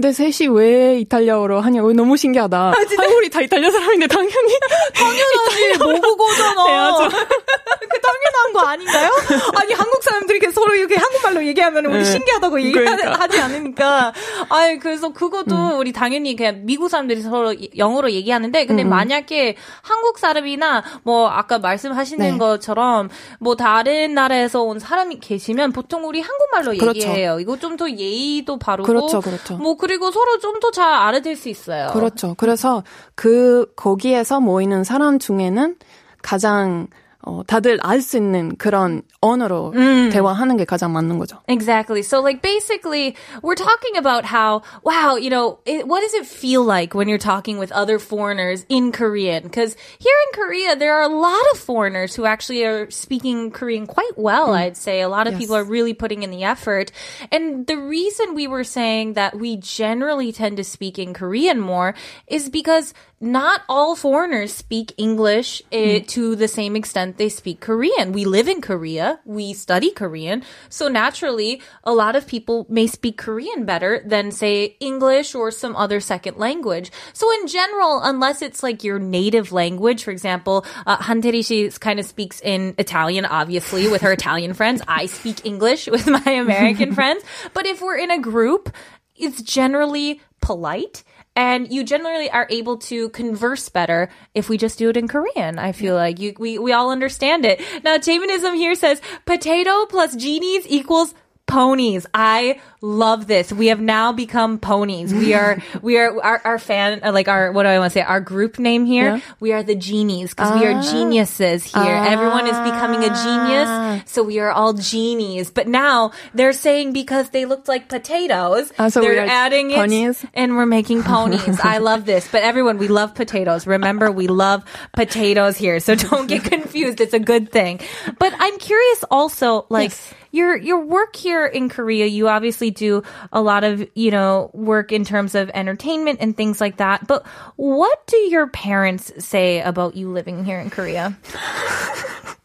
근데 0.00 0.12
셋이 0.12 0.48
왜 0.52 1.00
이탈리아어로 1.00 1.60
하냐고 1.60 1.92
너무 1.92 2.16
신기하다. 2.16 2.56
아, 2.56 2.72
우리 3.16 3.28
다 3.28 3.40
이탈리아 3.40 3.68
사람인데 3.68 4.06
당연히 4.06 4.58
당연하지 4.94 5.78
모국어잖아. 5.80 6.66
해야죠. 6.66 7.08
그 7.18 8.00
당연한 8.00 8.52
거 8.52 8.60
아닌가요? 8.60 9.10
아니 9.56 9.74
한국 9.74 10.04
사람들이 10.04 10.38
이렇게 10.38 10.52
서로 10.52 10.72
이렇게 10.76 10.94
한국 10.94 11.17
말로 11.28 11.46
얘기하면 11.46 11.86
우리 11.86 11.98
네. 11.98 12.04
신기하다고 12.04 12.52
그러니까. 12.52 12.80
얘기하지 12.80 13.40
않으니까. 13.40 14.12
아이 14.50 14.78
그래서 14.78 15.12
그것도 15.12 15.78
우리 15.78 15.92
당연히 15.92 16.34
그냥 16.36 16.60
미국 16.64 16.88
사람들이 16.88 17.20
서로 17.22 17.54
영어로 17.76 18.10
얘기하는데 18.12 18.66
근데 18.66 18.84
만약에 18.84 19.56
한국 19.82 20.18
사람이나 20.18 20.82
뭐 21.02 21.28
아까 21.28 21.58
말씀하시는 21.58 22.32
네. 22.32 22.38
것처럼 22.38 23.08
뭐 23.38 23.56
다른 23.56 24.14
나라에서 24.14 24.62
온 24.62 24.78
사람이 24.78 25.20
계시면 25.20 25.72
보통 25.72 26.06
우리 26.06 26.20
한국말로 26.20 26.76
그렇죠. 26.76 27.00
얘기해요. 27.08 27.40
이거 27.40 27.56
좀 27.56 27.78
더 27.78 27.88
예의도 27.88 28.58
바르고 28.58 28.84
그렇죠, 28.86 29.20
그렇죠. 29.20 29.56
뭐 29.58 29.76
그리고 29.76 30.10
서로 30.10 30.38
좀 30.38 30.58
더 30.60 30.72
잘 30.72 30.92
알아들 30.92 31.36
수 31.36 31.48
있어요. 31.48 31.90
그렇죠. 31.92 32.34
그래서 32.36 32.82
그 33.14 33.70
거기에서 33.76 34.40
모이는 34.40 34.82
사람 34.82 35.18
중에는 35.20 35.76
가장 36.22 36.88
어, 37.27 37.41
다들 37.47 37.79
알 37.81 38.01
수 38.01 38.17
있는 38.17 38.57
그런 38.57 39.01
언어로 39.21 39.71
대화하는 40.11 40.57
게 40.57 40.65
가장 40.65 40.91
맞는 40.91 41.19
거죠. 41.19 41.39
Exactly. 41.47 42.03
So, 42.03 42.19
like, 42.19 42.41
basically, 42.41 43.15
we're 43.41 43.55
talking 43.55 43.95
about 43.95 44.25
how, 44.25 44.61
wow, 44.83 45.15
you 45.15 45.29
know, 45.29 45.59
it, 45.65 45.87
what 45.87 46.01
does 46.01 46.13
it 46.13 46.25
feel 46.25 46.65
like 46.65 46.93
when 46.93 47.07
you're 47.07 47.17
talking 47.17 47.57
with 47.57 47.71
other 47.71 47.97
foreigners 47.97 48.65
in 48.67 48.91
Korean? 48.91 49.43
Because 49.43 49.77
here 49.99 50.17
in 50.27 50.29
Korea, 50.35 50.75
there 50.75 50.95
are 50.99 51.03
a 51.03 51.15
lot 51.15 51.39
of 51.53 51.59
foreigners 51.59 52.13
who 52.13 52.25
actually 52.25 52.65
are 52.65 52.91
speaking 52.91 53.51
Korean 53.51 53.87
quite 53.87 54.17
well, 54.17 54.53
I'd 54.53 54.75
say. 54.75 54.99
A 54.99 55.07
lot 55.07 55.25
of 55.25 55.37
people 55.37 55.55
are 55.55 55.63
really 55.63 55.93
putting 55.93 56.23
in 56.23 56.29
the 56.29 56.43
effort. 56.43 56.91
And 57.31 57.65
the 57.65 57.77
reason 57.77 58.35
we 58.35 58.47
were 58.47 58.65
saying 58.65 59.13
that 59.13 59.39
we 59.39 59.55
generally 59.55 60.33
tend 60.33 60.57
to 60.57 60.65
speak 60.65 60.99
in 60.99 61.13
Korean 61.13 61.61
more 61.61 61.95
is 62.27 62.49
because 62.49 62.93
not 63.20 63.62
all 63.68 63.96
foreigners 63.96 64.52
speak 64.52 64.94
English 64.96 65.60
eh, 65.72 66.00
to 66.06 66.36
the 66.36 66.46
same 66.46 66.76
extent 66.76 67.18
they 67.18 67.28
speak 67.28 67.60
Korean. 67.60 68.12
We 68.12 68.24
live 68.24 68.48
in 68.48 68.60
Korea. 68.60 69.18
We 69.24 69.54
study 69.54 69.90
Korean. 69.90 70.44
So 70.68 70.88
naturally, 70.88 71.60
a 71.82 71.92
lot 71.92 72.14
of 72.14 72.26
people 72.26 72.66
may 72.68 72.86
speak 72.86 73.18
Korean 73.18 73.64
better 73.64 74.02
than 74.04 74.30
say 74.30 74.76
English 74.78 75.34
or 75.34 75.50
some 75.50 75.74
other 75.74 75.98
second 75.98 76.36
language. 76.36 76.92
So 77.12 77.32
in 77.40 77.48
general, 77.48 78.00
unless 78.02 78.40
it's 78.40 78.62
like 78.62 78.84
your 78.84 79.00
native 79.00 79.50
language, 79.50 80.04
for 80.04 80.12
example, 80.12 80.64
uh, 80.86 80.98
Hanteri, 80.98 81.44
she 81.44 81.70
kind 81.80 81.98
of 81.98 82.06
speaks 82.06 82.40
in 82.40 82.74
Italian, 82.78 83.24
obviously, 83.24 83.88
with 83.88 84.02
her 84.02 84.12
Italian 84.18 84.54
friends. 84.54 84.80
I 84.86 85.06
speak 85.06 85.44
English 85.44 85.88
with 85.88 86.06
my 86.06 86.30
American 86.30 86.94
friends. 86.98 87.24
But 87.52 87.66
if 87.66 87.82
we're 87.82 87.98
in 87.98 88.12
a 88.12 88.18
group, 88.18 88.72
it's 89.18 89.42
generally 89.42 90.20
polite 90.40 91.04
and 91.36 91.72
you 91.72 91.84
generally 91.84 92.28
are 92.30 92.48
able 92.50 92.78
to 92.78 93.10
converse 93.10 93.68
better 93.68 94.10
if 94.34 94.48
we 94.48 94.58
just 94.58 94.78
do 94.78 94.88
it 94.88 94.96
in 94.96 95.06
Korean. 95.06 95.58
I 95.58 95.72
feel 95.72 95.94
like 95.94 96.18
you, 96.18 96.34
we, 96.38 96.58
we 96.58 96.72
all 96.72 96.90
understand 96.90 97.44
it. 97.44 97.60
Now, 97.84 97.96
Jaminism 97.96 98.56
here 98.56 98.74
says 98.74 99.00
potato 99.24 99.86
plus 99.86 100.16
genies 100.16 100.66
equals 100.68 101.14
ponies. 101.48 102.06
I 102.14 102.60
love 102.80 103.26
this. 103.26 103.52
We 103.52 103.68
have 103.68 103.80
now 103.80 104.12
become 104.12 104.58
ponies. 104.60 105.12
We 105.12 105.34
are, 105.34 105.60
we 105.82 105.98
are, 105.98 106.22
our, 106.22 106.40
our 106.44 106.58
fan, 106.60 107.00
uh, 107.02 107.10
like 107.10 107.26
our, 107.26 107.50
what 107.50 107.64
do 107.64 107.70
I 107.70 107.78
want 107.80 107.92
to 107.92 107.98
say? 107.98 108.02
Our 108.02 108.20
group 108.20 108.60
name 108.60 108.84
here, 108.84 109.16
Yeah. 109.16 109.20
we 109.40 109.52
are 109.52 109.64
the 109.64 109.74
genies 109.74 110.30
because 110.32 110.54
we 110.60 110.64
are 110.66 110.80
geniuses 110.82 111.64
here. 111.64 111.82
Everyone 111.82 112.46
is 112.46 112.56
becoming 112.58 113.02
a 113.02 113.08
genius. 113.08 114.08
So 114.08 114.22
we 114.22 114.38
are 114.38 114.50
all 114.52 114.74
genies. 114.74 115.50
But 115.50 115.66
now 115.66 116.12
they're 116.34 116.52
saying 116.52 116.92
because 116.92 117.30
they 117.30 117.44
looked 117.46 117.66
like 117.66 117.88
potatoes, 117.88 118.70
Ah, 118.78 118.88
so 118.90 119.00
they're 119.00 119.26
adding 119.26 119.72
ponies? 119.72 120.22
it 120.22 120.30
and 120.34 120.54
we're 120.56 120.66
making 120.66 121.02
ponies. 121.02 121.58
I 121.64 121.78
love 121.78 122.04
this. 122.04 122.28
But 122.30 122.42
everyone, 122.42 122.78
we 122.78 122.86
love 122.88 123.14
potatoes. 123.16 123.66
Remember, 123.66 124.12
we 124.12 124.28
love 124.28 124.62
potatoes 124.92 125.56
here. 125.56 125.80
So 125.80 125.94
don't 125.96 126.28
get 126.28 126.44
confused. 126.54 127.00
It's 127.00 127.14
a 127.14 127.18
good 127.18 127.50
thing. 127.50 127.80
But 128.18 128.34
I'm 128.38 128.58
curious 128.58 129.04
also, 129.10 129.66
like, 129.68 129.90
Yes. 129.90 130.14
Your 130.30 130.56
your 130.56 130.80
work 130.84 131.16
here 131.16 131.46
in 131.46 131.68
Korea, 131.68 132.06
you 132.06 132.28
obviously 132.28 132.70
do 132.70 133.02
a 133.32 133.40
lot 133.40 133.64
of, 133.64 133.86
you 133.94 134.10
know, 134.10 134.50
work 134.52 134.92
in 134.92 135.04
terms 135.04 135.34
of 135.34 135.50
entertainment 135.54 136.18
and 136.20 136.36
things 136.36 136.60
like 136.60 136.76
that. 136.78 137.06
But 137.06 137.26
what 137.56 138.06
do 138.06 138.16
your 138.16 138.46
parents 138.46 139.12
say 139.18 139.60
about 139.60 139.96
you 139.96 140.10
living 140.12 140.44
here 140.44 140.58
in 140.60 140.70
Korea? 140.70 141.16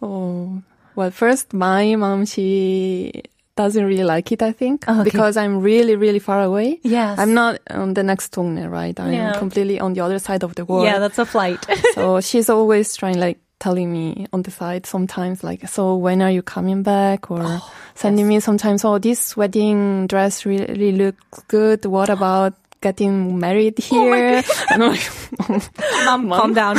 Oh, 0.00 0.62
well, 0.94 1.10
first, 1.10 1.52
my 1.52 1.96
mom, 1.96 2.24
she 2.26 3.22
doesn't 3.56 3.84
really 3.84 4.04
like 4.04 4.30
it, 4.30 4.42
I 4.42 4.52
think, 4.52 4.84
Oh, 4.86 5.00
okay. 5.00 5.10
because 5.10 5.36
I'm 5.36 5.60
really, 5.60 5.96
really 5.96 6.20
far 6.20 6.40
away. 6.42 6.78
Yes. 6.84 7.18
I'm 7.18 7.34
not 7.34 7.58
on 7.70 7.94
the 7.94 8.04
next 8.04 8.32
동네, 8.32 8.70
right? 8.70 8.98
I'm 9.00 9.12
Yeah. 9.12 9.32
completely 9.38 9.80
on 9.80 9.94
the 9.94 10.00
other 10.02 10.20
side 10.20 10.44
of 10.44 10.54
the 10.54 10.64
world. 10.64 10.84
Yeah, 10.84 11.00
that's 11.00 11.18
a 11.18 11.26
flight. 11.26 11.66
so 11.94 12.20
she's 12.28 12.48
always 12.48 12.94
trying, 12.94 13.18
like, 13.18 13.38
telling 13.59 13.91
me 13.91 14.27
on 14.33 14.41
the 14.43 14.51
side 14.51 14.85
sometimes 14.85 15.43
like, 15.43 15.67
so 15.69 15.95
when 15.95 16.21
are 16.21 16.31
you 16.31 16.41
coming 16.41 16.83
back? 16.83 17.31
Or 17.31 17.61
sending 17.95 18.27
me 18.27 18.39
sometimes, 18.39 18.83
oh, 18.83 18.99
this 18.99 19.37
wedding 19.37 20.07
dress 20.07 20.45
really 20.45 20.91
looks 20.91 21.39
good. 21.47 21.85
What 21.85 22.09
about 22.09 22.53
getting 22.81 23.39
married 23.39 23.79
here? 23.79 24.43
and 24.71 24.83
I'm 24.83 24.91
like, 24.91 25.09
Mom, 26.05 26.29
calm 26.29 26.53
down. 26.53 26.77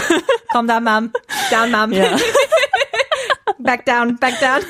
calm 0.52 0.66
down, 0.66 0.84
mom. 0.84 1.12
Down, 1.50 1.70
mom. 1.70 1.92
yeah. 1.92 2.18
back 3.60 3.86
down, 3.86 4.16
back 4.16 4.38
down. 4.40 4.62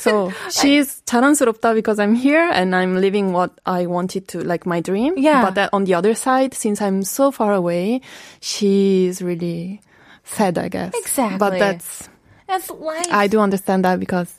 So 0.00 0.32
she's 0.50 1.02
자랑스럽다 1.06 1.74
because 1.74 1.98
I'm 1.98 2.14
here 2.14 2.50
and 2.52 2.76
I'm 2.76 3.00
living 3.00 3.32
what 3.32 3.58
I 3.66 3.86
wanted 3.86 4.28
to, 4.28 4.44
like 4.44 4.66
my 4.66 4.80
dream. 4.80 5.14
Yeah. 5.16 5.42
But 5.42 5.54
that 5.54 5.70
on 5.72 5.84
the 5.84 5.94
other 5.94 6.14
side, 6.14 6.54
since 6.54 6.80
I'm 6.80 7.02
so 7.02 7.30
far 7.30 7.54
away, 7.54 8.02
she's 8.40 9.22
really 9.22 9.80
sad, 10.25 10.57
I 10.57 10.67
guess. 10.69 10.91
Exactly. 10.93 11.37
But 11.37 11.59
that's, 11.59 12.09
That's 12.47 12.69
life. 12.69 13.07
I 13.09 13.25
do 13.27 13.39
understand 13.39 13.85
that 13.85 13.99
because 13.99 14.29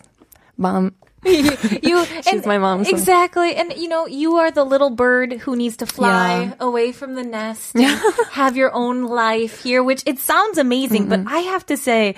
mom, 0.57 0.95
you, 1.25 2.05
She's 2.23 2.47
my 2.47 2.59
mom, 2.59 2.85
so- 2.85 2.90
Exactly. 2.90 3.57
And 3.57 3.73
you 3.75 3.88
know, 3.88 4.07
you 4.07 4.37
are 4.37 4.52
the 4.52 4.62
little 4.62 4.90
bird 4.90 5.33
who 5.43 5.57
needs 5.57 5.76
to 5.78 5.87
fly 5.87 6.55
Yeah. 6.55 6.55
away 6.61 6.93
from 6.93 7.14
the 7.16 7.25
nest 7.25 7.75
and 7.75 7.99
have 8.31 8.57
your 8.57 8.71
own 8.73 9.02
life 9.11 9.62
here, 9.64 9.83
which 9.83 10.02
it 10.07 10.21
sounds 10.21 10.57
amazing, 10.59 11.09
but 11.09 11.26
I 11.26 11.40
have 11.50 11.66
to 11.66 11.76
say, 11.76 12.14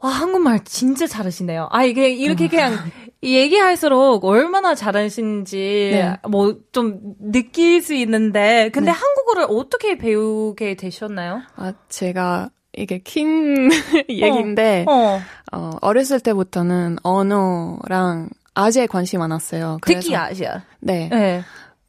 와, 0.00 0.10
한국말 0.12 0.64
진짜 0.64 1.06
잘하시네요. 1.06 1.68
아, 1.70 1.84
이게 1.84 2.08
이렇게 2.10 2.48
그냥 2.48 2.78
얘기할수록 3.22 4.24
얼마나 4.24 4.74
잘하신지 4.74 5.90
네. 5.92 6.16
뭐좀 6.28 7.16
느낄 7.20 7.82
수 7.82 7.92
있는데, 7.94 8.70
근데 8.72 8.90
한국어를 8.90 9.46
어떻게 9.48 9.98
배우게 9.98 10.74
되셨나요? 10.76 11.42
아, 11.56 11.72
제가 11.88 12.50
이게 12.76 12.98
긴 12.98 13.68
얘기인데, 14.08 14.84
어. 14.88 15.20
어, 15.52 15.70
어렸을 15.80 16.20
때부터는 16.20 16.96
언어랑 17.02 18.28
아재에 18.54 18.86
관심이 18.86 19.18
많았어요. 19.18 19.78
그래서- 19.80 20.00
듣기 20.00 20.16
아시아. 20.16 20.62
네. 20.80 21.08
네. 21.10 21.42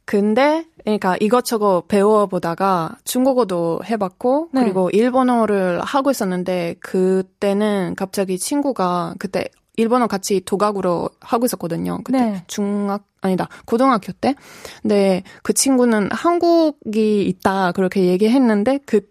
근데 0.04 0.64
그러니까 0.84 1.16
이것저것 1.20 1.84
배워보다가 1.86 2.96
중국어도 3.04 3.80
해봤고 3.84 4.48
네. 4.54 4.62
그리고 4.62 4.88
일본어를 4.88 5.80
하고 5.82 6.10
있었는데 6.10 6.76
그때는 6.80 7.94
갑자기 7.94 8.38
친구가 8.38 9.16
그때 9.18 9.44
일본어 9.76 10.06
같이 10.06 10.40
도각으로 10.44 11.10
하고 11.20 11.44
있었거든요. 11.44 11.98
그때 12.04 12.18
네. 12.20 12.44
중학 12.46 13.04
아니다 13.20 13.48
고등학교 13.66 14.12
때. 14.12 14.34
근데 14.80 15.22
그 15.42 15.52
친구는 15.52 16.08
한국이 16.10 17.22
있다 17.26 17.72
그렇게 17.72 18.06
얘기했는데 18.06 18.80
그 18.86 19.02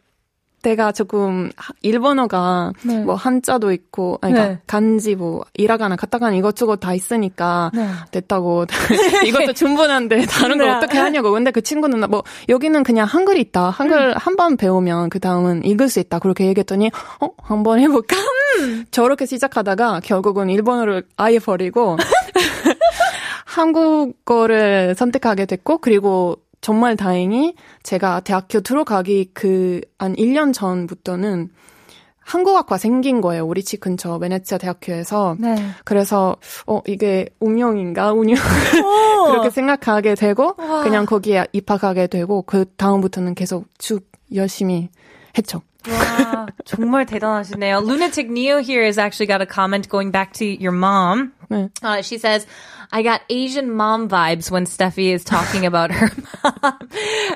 때가 0.67 0.91
조금 0.91 1.49
하- 1.55 1.73
일본어가 1.81 2.73
네. 2.83 2.99
뭐 2.99 3.15
한자도 3.15 3.71
있고 3.71 4.19
아니 4.21 4.33
그러니까 4.33 4.55
네. 4.55 4.61
간지 4.67 5.15
뭐 5.15 5.45
이라가나 5.53 5.95
가타가나 5.95 6.35
이것저것 6.35 6.77
다 6.77 6.93
있으니까 6.93 7.71
네. 7.73 7.87
됐다고 8.11 8.65
이것도 9.25 9.53
충분한데 9.53 10.25
다른 10.25 10.57
걸 10.57 10.67
네. 10.67 10.73
어떻게 10.73 10.97
하냐고 10.97 11.31
근데 11.31 11.51
그 11.51 11.61
친구는 11.61 12.01
뭐 12.09 12.23
여기는 12.49 12.83
그냥 12.83 13.07
한글이 13.07 13.39
있다 13.39 13.69
한글 13.69 14.17
한번 14.17 14.57
배우면 14.57 15.09
그 15.09 15.21
다음은 15.21 15.63
읽을 15.63 15.87
수 15.87 16.01
있다 16.01 16.19
그렇게 16.19 16.45
얘기했더니 16.47 16.91
어 17.21 17.29
한번 17.41 17.79
해볼까 17.79 18.17
저렇게 18.91 19.25
시작하다가 19.25 20.01
결국은 20.03 20.49
일본어를 20.49 21.03
아예 21.15 21.39
버리고 21.39 21.95
한국어를 23.45 24.95
선택하게 24.95 25.45
됐고 25.45 25.77
그리고 25.77 26.37
정말 26.61 26.95
다행히 26.95 27.55
제가 27.83 28.21
대학교 28.21 28.59
들어가기 28.61 29.31
그 29.33 29.81
한 29.99 30.15
1년 30.15 30.53
전부터는 30.53 31.49
한국학과 32.19 32.77
생긴 32.77 33.21
거예요. 33.21 33.45
우리 33.45 33.63
집 33.63 33.79
근처 33.79 34.19
베네치아 34.19 34.57
대학교에서. 34.57 35.37
네. 35.39 35.55
그래서 35.85 36.35
어 36.65 36.81
이게 36.85 37.29
운명인가 37.39 38.11
운명 38.11 38.35
그렇게 39.31 39.49
생각하게 39.49 40.15
되고 40.15 40.53
와. 40.57 40.83
그냥 40.83 41.05
거기에 41.05 41.45
입학하게 41.53 42.07
되고 42.07 42.41
그 42.41 42.65
다음부터는 42.75 43.33
계속 43.33 43.67
쭉 43.77 44.09
열심히 44.35 44.89
했죠. 45.37 45.61
와, 45.89 46.47
정말 46.65 47.05
대단하시네요. 47.05 47.77
Lunatic 47.77 48.27
Neo 48.29 48.57
here 48.57 48.83
has 48.83 48.99
actually 48.99 49.25
got 49.25 49.41
a 49.41 49.45
comment 49.45 49.87
going 49.87 50.11
back 50.11 50.33
to 50.33 50.45
your 50.45 50.73
mom. 50.75 51.31
네. 51.49 51.69
Uh, 51.81 52.01
she 52.01 52.17
says, 52.17 52.45
I 52.91 53.01
got 53.03 53.21
Asian 53.29 53.71
mom 53.71 54.07
vibes 54.09 54.49
when 54.49 54.65
Steffi 54.65 55.11
is 55.13 55.23
talking 55.23 55.65
about 55.65 55.91
her 55.91 56.09
mom. 56.43 56.89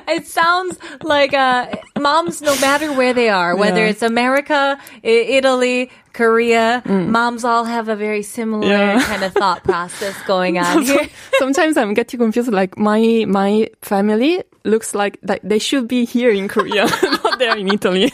it 0.08 0.26
sounds 0.26 0.78
like 1.02 1.34
uh, 1.34 1.66
moms, 1.98 2.40
no 2.40 2.58
matter 2.60 2.92
where 2.92 3.12
they 3.12 3.28
are, 3.28 3.54
whether 3.56 3.80
Yeah. 3.84 3.90
it's 3.90 4.02
America, 4.02 4.78
I- 5.04 5.06
Italy, 5.06 5.90
Korea, 6.14 6.82
moms 6.86 7.44
all 7.44 7.64
have 7.64 7.88
a 7.88 7.96
very 7.96 8.22
similar 8.22 8.66
Yeah. 8.66 9.02
kind 9.10 9.22
of 9.24 9.32
thought 9.34 9.62
process 9.64 10.14
going 10.26 10.58
on 10.58 10.82
here. 10.88 11.08
Sometimes 11.38 11.76
I'm 11.76 11.94
getting 11.94 12.18
confused. 12.18 12.50
Like 12.52 12.78
my 12.78 13.24
my 13.28 13.68
family 13.82 14.42
looks 14.64 14.94
like 14.94 15.18
that 15.22 15.40
they 15.42 15.58
should 15.58 15.88
be 15.88 16.04
here 16.04 16.30
in 16.30 16.48
Korea, 16.48 16.86
not 17.24 17.38
there 17.38 17.56
in 17.56 17.68
Italy. 17.72 18.12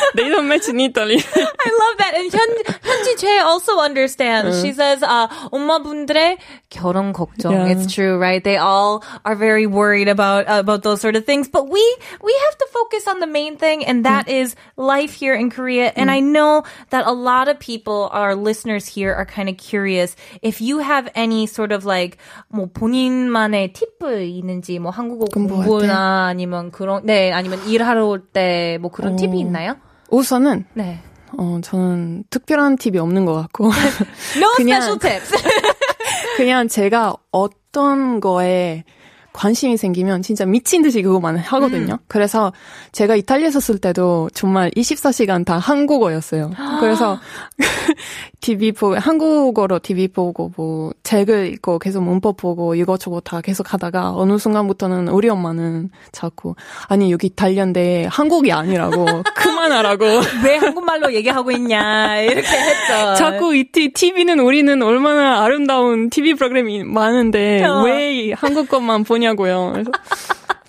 they 0.15 0.29
don't 0.29 0.47
match 0.47 0.67
in 0.69 0.79
Italy. 0.79 1.17
I 1.17 1.69
love 1.79 1.97
that. 1.99 2.13
And 2.15 2.31
현, 2.31 2.47
현지 2.81 3.19
Che 3.19 3.39
also 3.39 3.79
understands. 3.79 4.61
She 4.61 4.73
says, 4.73 5.03
uh, 5.03 5.27
엄마분들의 5.51 6.37
결혼 6.69 7.13
걱정. 7.13 7.51
Yeah. 7.51 7.67
It's 7.67 7.93
true, 7.93 8.17
right? 8.17 8.43
They 8.43 8.57
all 8.57 9.03
are 9.25 9.35
very 9.35 9.65
worried 9.65 10.07
about, 10.07 10.45
about 10.47 10.83
those 10.83 11.01
sort 11.01 11.15
of 11.15 11.25
things. 11.25 11.47
But 11.47 11.69
we, 11.69 11.83
we 12.21 12.35
have 12.45 12.57
to 12.57 12.67
focus 12.71 13.07
on 13.07 13.19
the 13.19 13.27
main 13.27 13.57
thing, 13.57 13.85
and 13.85 14.05
that 14.05 14.27
is 14.27 14.55
life 14.75 15.13
here 15.13 15.35
in 15.35 15.49
Korea. 15.49 15.91
And 15.95 16.09
I 16.11 16.19
know 16.19 16.63
that 16.89 17.05
a 17.07 17.11
lot 17.11 17.47
of 17.47 17.59
people, 17.59 18.09
our 18.11 18.35
listeners 18.35 18.85
here, 18.87 19.13
are 19.13 19.25
kind 19.25 19.49
of 19.49 19.57
curious. 19.57 20.15
If 20.41 20.61
you 20.61 20.79
have 20.79 21.09
any 21.15 21.47
sort 21.47 21.71
of 21.71 21.85
like, 21.85 22.17
뭐, 22.53 22.67
본인만의 22.71 23.73
팁이 23.73 24.39
있는지, 24.39 24.79
뭐, 24.79 24.91
한국어 24.91 25.25
공부할 25.25 25.67
공부나 25.67 26.27
아니면 26.27 26.71
그런, 26.71 27.05
네, 27.05 27.31
아니면 27.31 27.59
일하러 27.67 28.05
올 28.05 28.21
때, 28.21 28.77
뭐, 28.81 28.91
그런 28.91 29.15
팁이 29.15 29.39
있나요? 29.39 29.75
우선은 30.12 30.66
네. 30.74 31.00
어 31.38 31.58
저는 31.62 32.24
특별한 32.30 32.76
팁이 32.76 32.98
없는 32.98 33.24
것 33.24 33.32
같고 33.34 33.70
No 34.38 34.52
그냥- 34.56 34.82
special 34.82 34.98
tips. 34.98 35.34
그냥 36.36 36.68
제가 36.68 37.14
어떤 37.30 38.20
거에 38.20 38.84
관심이 39.32 39.78
생기면 39.78 40.20
진짜 40.20 40.44
미친 40.44 40.82
듯이 40.82 41.00
그거만 41.00 41.38
하거든요. 41.38 41.98
그래서 42.06 42.52
제가 42.92 43.16
이탈리아에 43.16 43.48
있었을 43.48 43.78
때도 43.78 44.28
정말 44.34 44.70
24시간 44.72 45.46
다 45.46 45.56
한국어였어요. 45.56 46.50
그래서 46.80 47.18
TV 48.42 48.72
보고 48.72 48.96
한국어로 48.96 49.78
TV 49.78 50.08
보고 50.08 50.52
뭐 50.56 50.92
책을 51.04 51.46
읽고 51.54 51.78
계속 51.78 52.02
문법 52.02 52.36
보고 52.36 52.74
이것저것 52.74 53.20
다 53.20 53.40
계속 53.40 53.72
하다가 53.72 54.14
어느 54.16 54.36
순간부터는 54.36 55.08
우리 55.08 55.28
엄마는 55.28 55.90
자꾸 56.10 56.56
아니 56.88 57.12
여기 57.12 57.28
이탈리아인데 57.28 58.06
한국이 58.10 58.50
아니라고 58.52 59.06
그만하라고 59.36 60.04
왜 60.44 60.56
한국말로 60.56 61.14
얘기하고 61.14 61.52
있냐 61.52 62.18
이렇게 62.20 62.40
했죠. 62.42 63.14
자꾸 63.16 63.54
이 63.54 63.70
티- 63.70 63.92
TV는 63.92 64.40
우리는 64.40 64.82
얼마나 64.82 65.44
아름다운 65.44 66.10
TV 66.10 66.34
프로그램이 66.34 66.82
많은데 66.82 67.64
어. 67.64 67.84
왜이 67.84 68.32
한국 68.32 68.68
것만 68.68 69.04
보냐고요. 69.04 69.70
그래서 69.72 69.90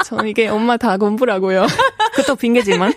저는 0.05 0.27
이게 0.27 0.47
엄마 0.47 0.77
다 0.77 0.97
공부라고요. 0.97 1.65
그것도 2.13 2.35
핑계지만. 2.35 2.93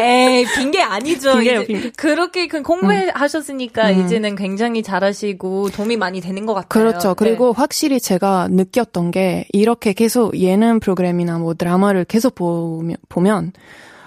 에이 0.00 0.46
핑계 0.56 0.80
아니죠. 0.82 1.38
핑계. 1.38 1.56
음. 1.58 1.90
그렇게 1.96 2.46
그 2.46 2.62
공부하셨으니까 2.62 3.90
이제는 3.90 4.36
굉장히 4.36 4.82
잘하시고 4.82 5.70
도움이 5.70 5.96
많이 5.96 6.20
되는 6.20 6.46
것 6.46 6.54
같아요. 6.54 6.68
그렇죠. 6.68 7.08
네. 7.10 7.14
그리고 7.16 7.52
확실히 7.52 8.00
제가 8.00 8.48
느꼈던 8.50 9.10
게 9.10 9.46
이렇게 9.52 9.92
계속 9.92 10.38
예능 10.38 10.80
프로그램이나 10.80 11.38
뭐 11.38 11.54
드라마를 11.54 12.04
계속 12.04 12.34
보면, 12.34 12.96
보면 13.08 13.52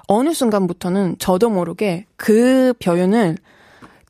어느 0.08 0.34
순간부터는 0.34 1.16
저도 1.20 1.50
모르게 1.50 2.06
그 2.18 2.74
표현을 2.84 3.38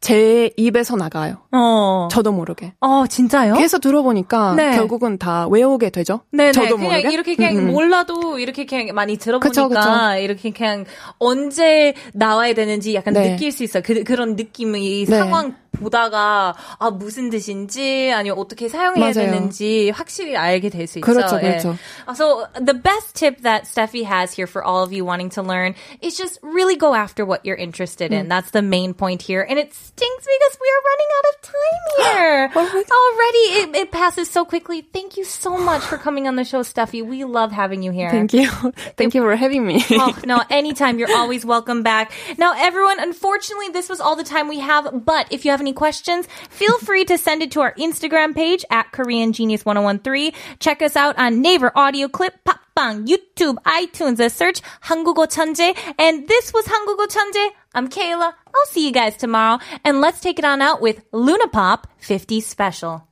제 0.03 0.51
입에서 0.57 0.97
나가요. 0.97 1.37
어, 1.53 2.09
저도 2.11 2.33
모르게. 2.33 2.73
어 2.81 3.07
진짜요? 3.07 3.53
계속 3.53 3.79
들어보니까 3.79 4.53
네. 4.55 4.75
결국은 4.75 5.17
다 5.17 5.47
외우게 5.47 5.91
되죠. 5.91 6.19
네네. 6.31 6.51
저도 6.51 6.75
그냥 6.75 6.91
모르게. 6.91 7.13
이렇게 7.13 7.35
그냥 7.37 7.55
음, 7.55 7.59
음. 7.69 7.71
몰라도 7.71 8.37
이렇게 8.37 8.65
그냥 8.65 8.93
많이 8.93 9.15
들어보니까 9.15 9.47
그쵸, 9.47 9.69
그쵸. 9.69 9.89
이렇게 10.19 10.51
그냥 10.51 10.83
언제 11.19 11.93
나와야 12.13 12.53
되는지 12.53 12.93
약간 12.95 13.13
네. 13.13 13.31
느낄 13.31 13.53
수 13.53 13.63
있어요. 13.63 13.81
그, 13.81 14.03
그런 14.03 14.35
느낌이 14.35 15.05
네. 15.07 15.17
상황 15.17 15.55
보다가 15.72 16.54
아 16.78 16.90
무슨 16.90 17.30
뜻인지 17.30 18.10
아니면 18.12 18.38
어떻게 18.38 18.68
사용해야 18.68 19.12
맞아요. 19.12 19.12
되는지 19.30 19.90
확실히 19.90 20.36
알게 20.36 20.70
될 20.70 20.86
수 20.88 20.98
있죠. 20.98 21.06
그렇죠, 21.06 21.36
예. 21.38 21.58
그렇죠. 21.58 21.76
So 22.16 22.46
the 22.54 22.74
best 22.74 23.14
tip 23.14 23.42
that 23.42 23.64
Steffi 23.66 24.02
has 24.04 24.32
here 24.34 24.46
for 24.46 24.64
all 24.64 24.82
of 24.82 24.92
you 24.92 25.04
wanting 25.04 25.30
to 25.30 25.42
learn 25.42 25.74
is 26.00 26.16
just 26.16 26.38
really 26.42 26.76
go 26.76 26.94
after 26.94 27.24
what 27.24 27.44
you're 27.44 27.56
interested 27.56 28.12
in. 28.12 28.28
That's 28.28 28.50
the 28.50 28.62
main 28.62 28.94
point 28.94 29.22
here. 29.22 29.42
And 29.42 29.58
it 29.58 29.72
stinks 29.74 30.24
because 30.26 30.58
we 30.58 30.68
are 30.68 30.82
running 30.88 31.10
out 31.14 31.26
of 31.30 31.34
time 31.46 31.84
here. 31.98 32.50
Already, 32.90 33.44
it, 33.60 33.76
it 33.86 33.90
passes 33.92 34.28
so 34.30 34.44
quickly. 34.44 34.80
Thank 34.82 35.16
you 35.16 35.24
so 35.24 35.56
much 35.58 35.82
for 35.82 35.98
coming 35.98 36.26
on 36.26 36.36
the 36.36 36.44
show, 36.44 36.60
Steffi. 36.60 37.06
We 37.06 37.24
love 37.24 37.52
having 37.52 37.82
you 37.82 37.92
here. 37.92 38.10
Thank 38.10 38.32
you. 38.32 38.48
Thank 38.96 39.14
you 39.14 39.22
for 39.22 39.36
having 39.36 39.64
me. 39.66 39.84
Oh, 39.92 40.16
no, 40.24 40.42
anytime. 40.50 40.98
You're 40.98 41.14
always 41.14 41.44
welcome 41.44 41.82
back. 41.82 42.12
Now, 42.38 42.54
everyone, 42.56 42.98
unfortunately, 43.00 43.68
this 43.68 43.88
was 43.88 44.00
all 44.00 44.16
the 44.16 44.24
time 44.24 44.48
we 44.48 44.60
have, 44.60 45.04
but 45.04 45.26
if 45.30 45.44
you 45.44 45.50
have 45.50 45.60
any 45.62 45.72
questions, 45.72 46.26
feel 46.50 46.78
free 46.78 47.04
to 47.04 47.18
send 47.18 47.42
it 47.42 47.52
to 47.52 47.60
our 47.60 47.74
Instagram 47.74 48.34
page 48.34 48.64
at 48.70 48.92
Korean 48.92 49.32
Genius 49.32 49.64
1013. 49.64 50.32
Check 50.60 50.82
us 50.82 50.96
out 50.96 51.18
on 51.18 51.40
Naver 51.40 51.72
Audio 51.74 52.08
Clip, 52.08 52.34
Popbang, 52.44 53.06
YouTube, 53.06 53.56
iTunes, 53.64 54.20
a 54.20 54.30
search 54.30 54.60
한국어 54.82 55.26
천재. 55.26 55.76
And 55.98 56.26
this 56.28 56.52
was 56.52 56.66
한국어 56.66 57.06
천재. 57.06 57.50
I'm 57.74 57.88
Kayla. 57.88 58.32
I'll 58.32 58.66
see 58.66 58.86
you 58.86 58.92
guys 58.92 59.16
tomorrow. 59.16 59.58
And 59.84 60.00
let's 60.00 60.20
take 60.20 60.38
it 60.38 60.44
on 60.44 60.60
out 60.62 60.80
with 60.80 61.02
Luna 61.12 61.48
Pop 61.48 61.86
50 61.98 62.40
Special. 62.40 63.06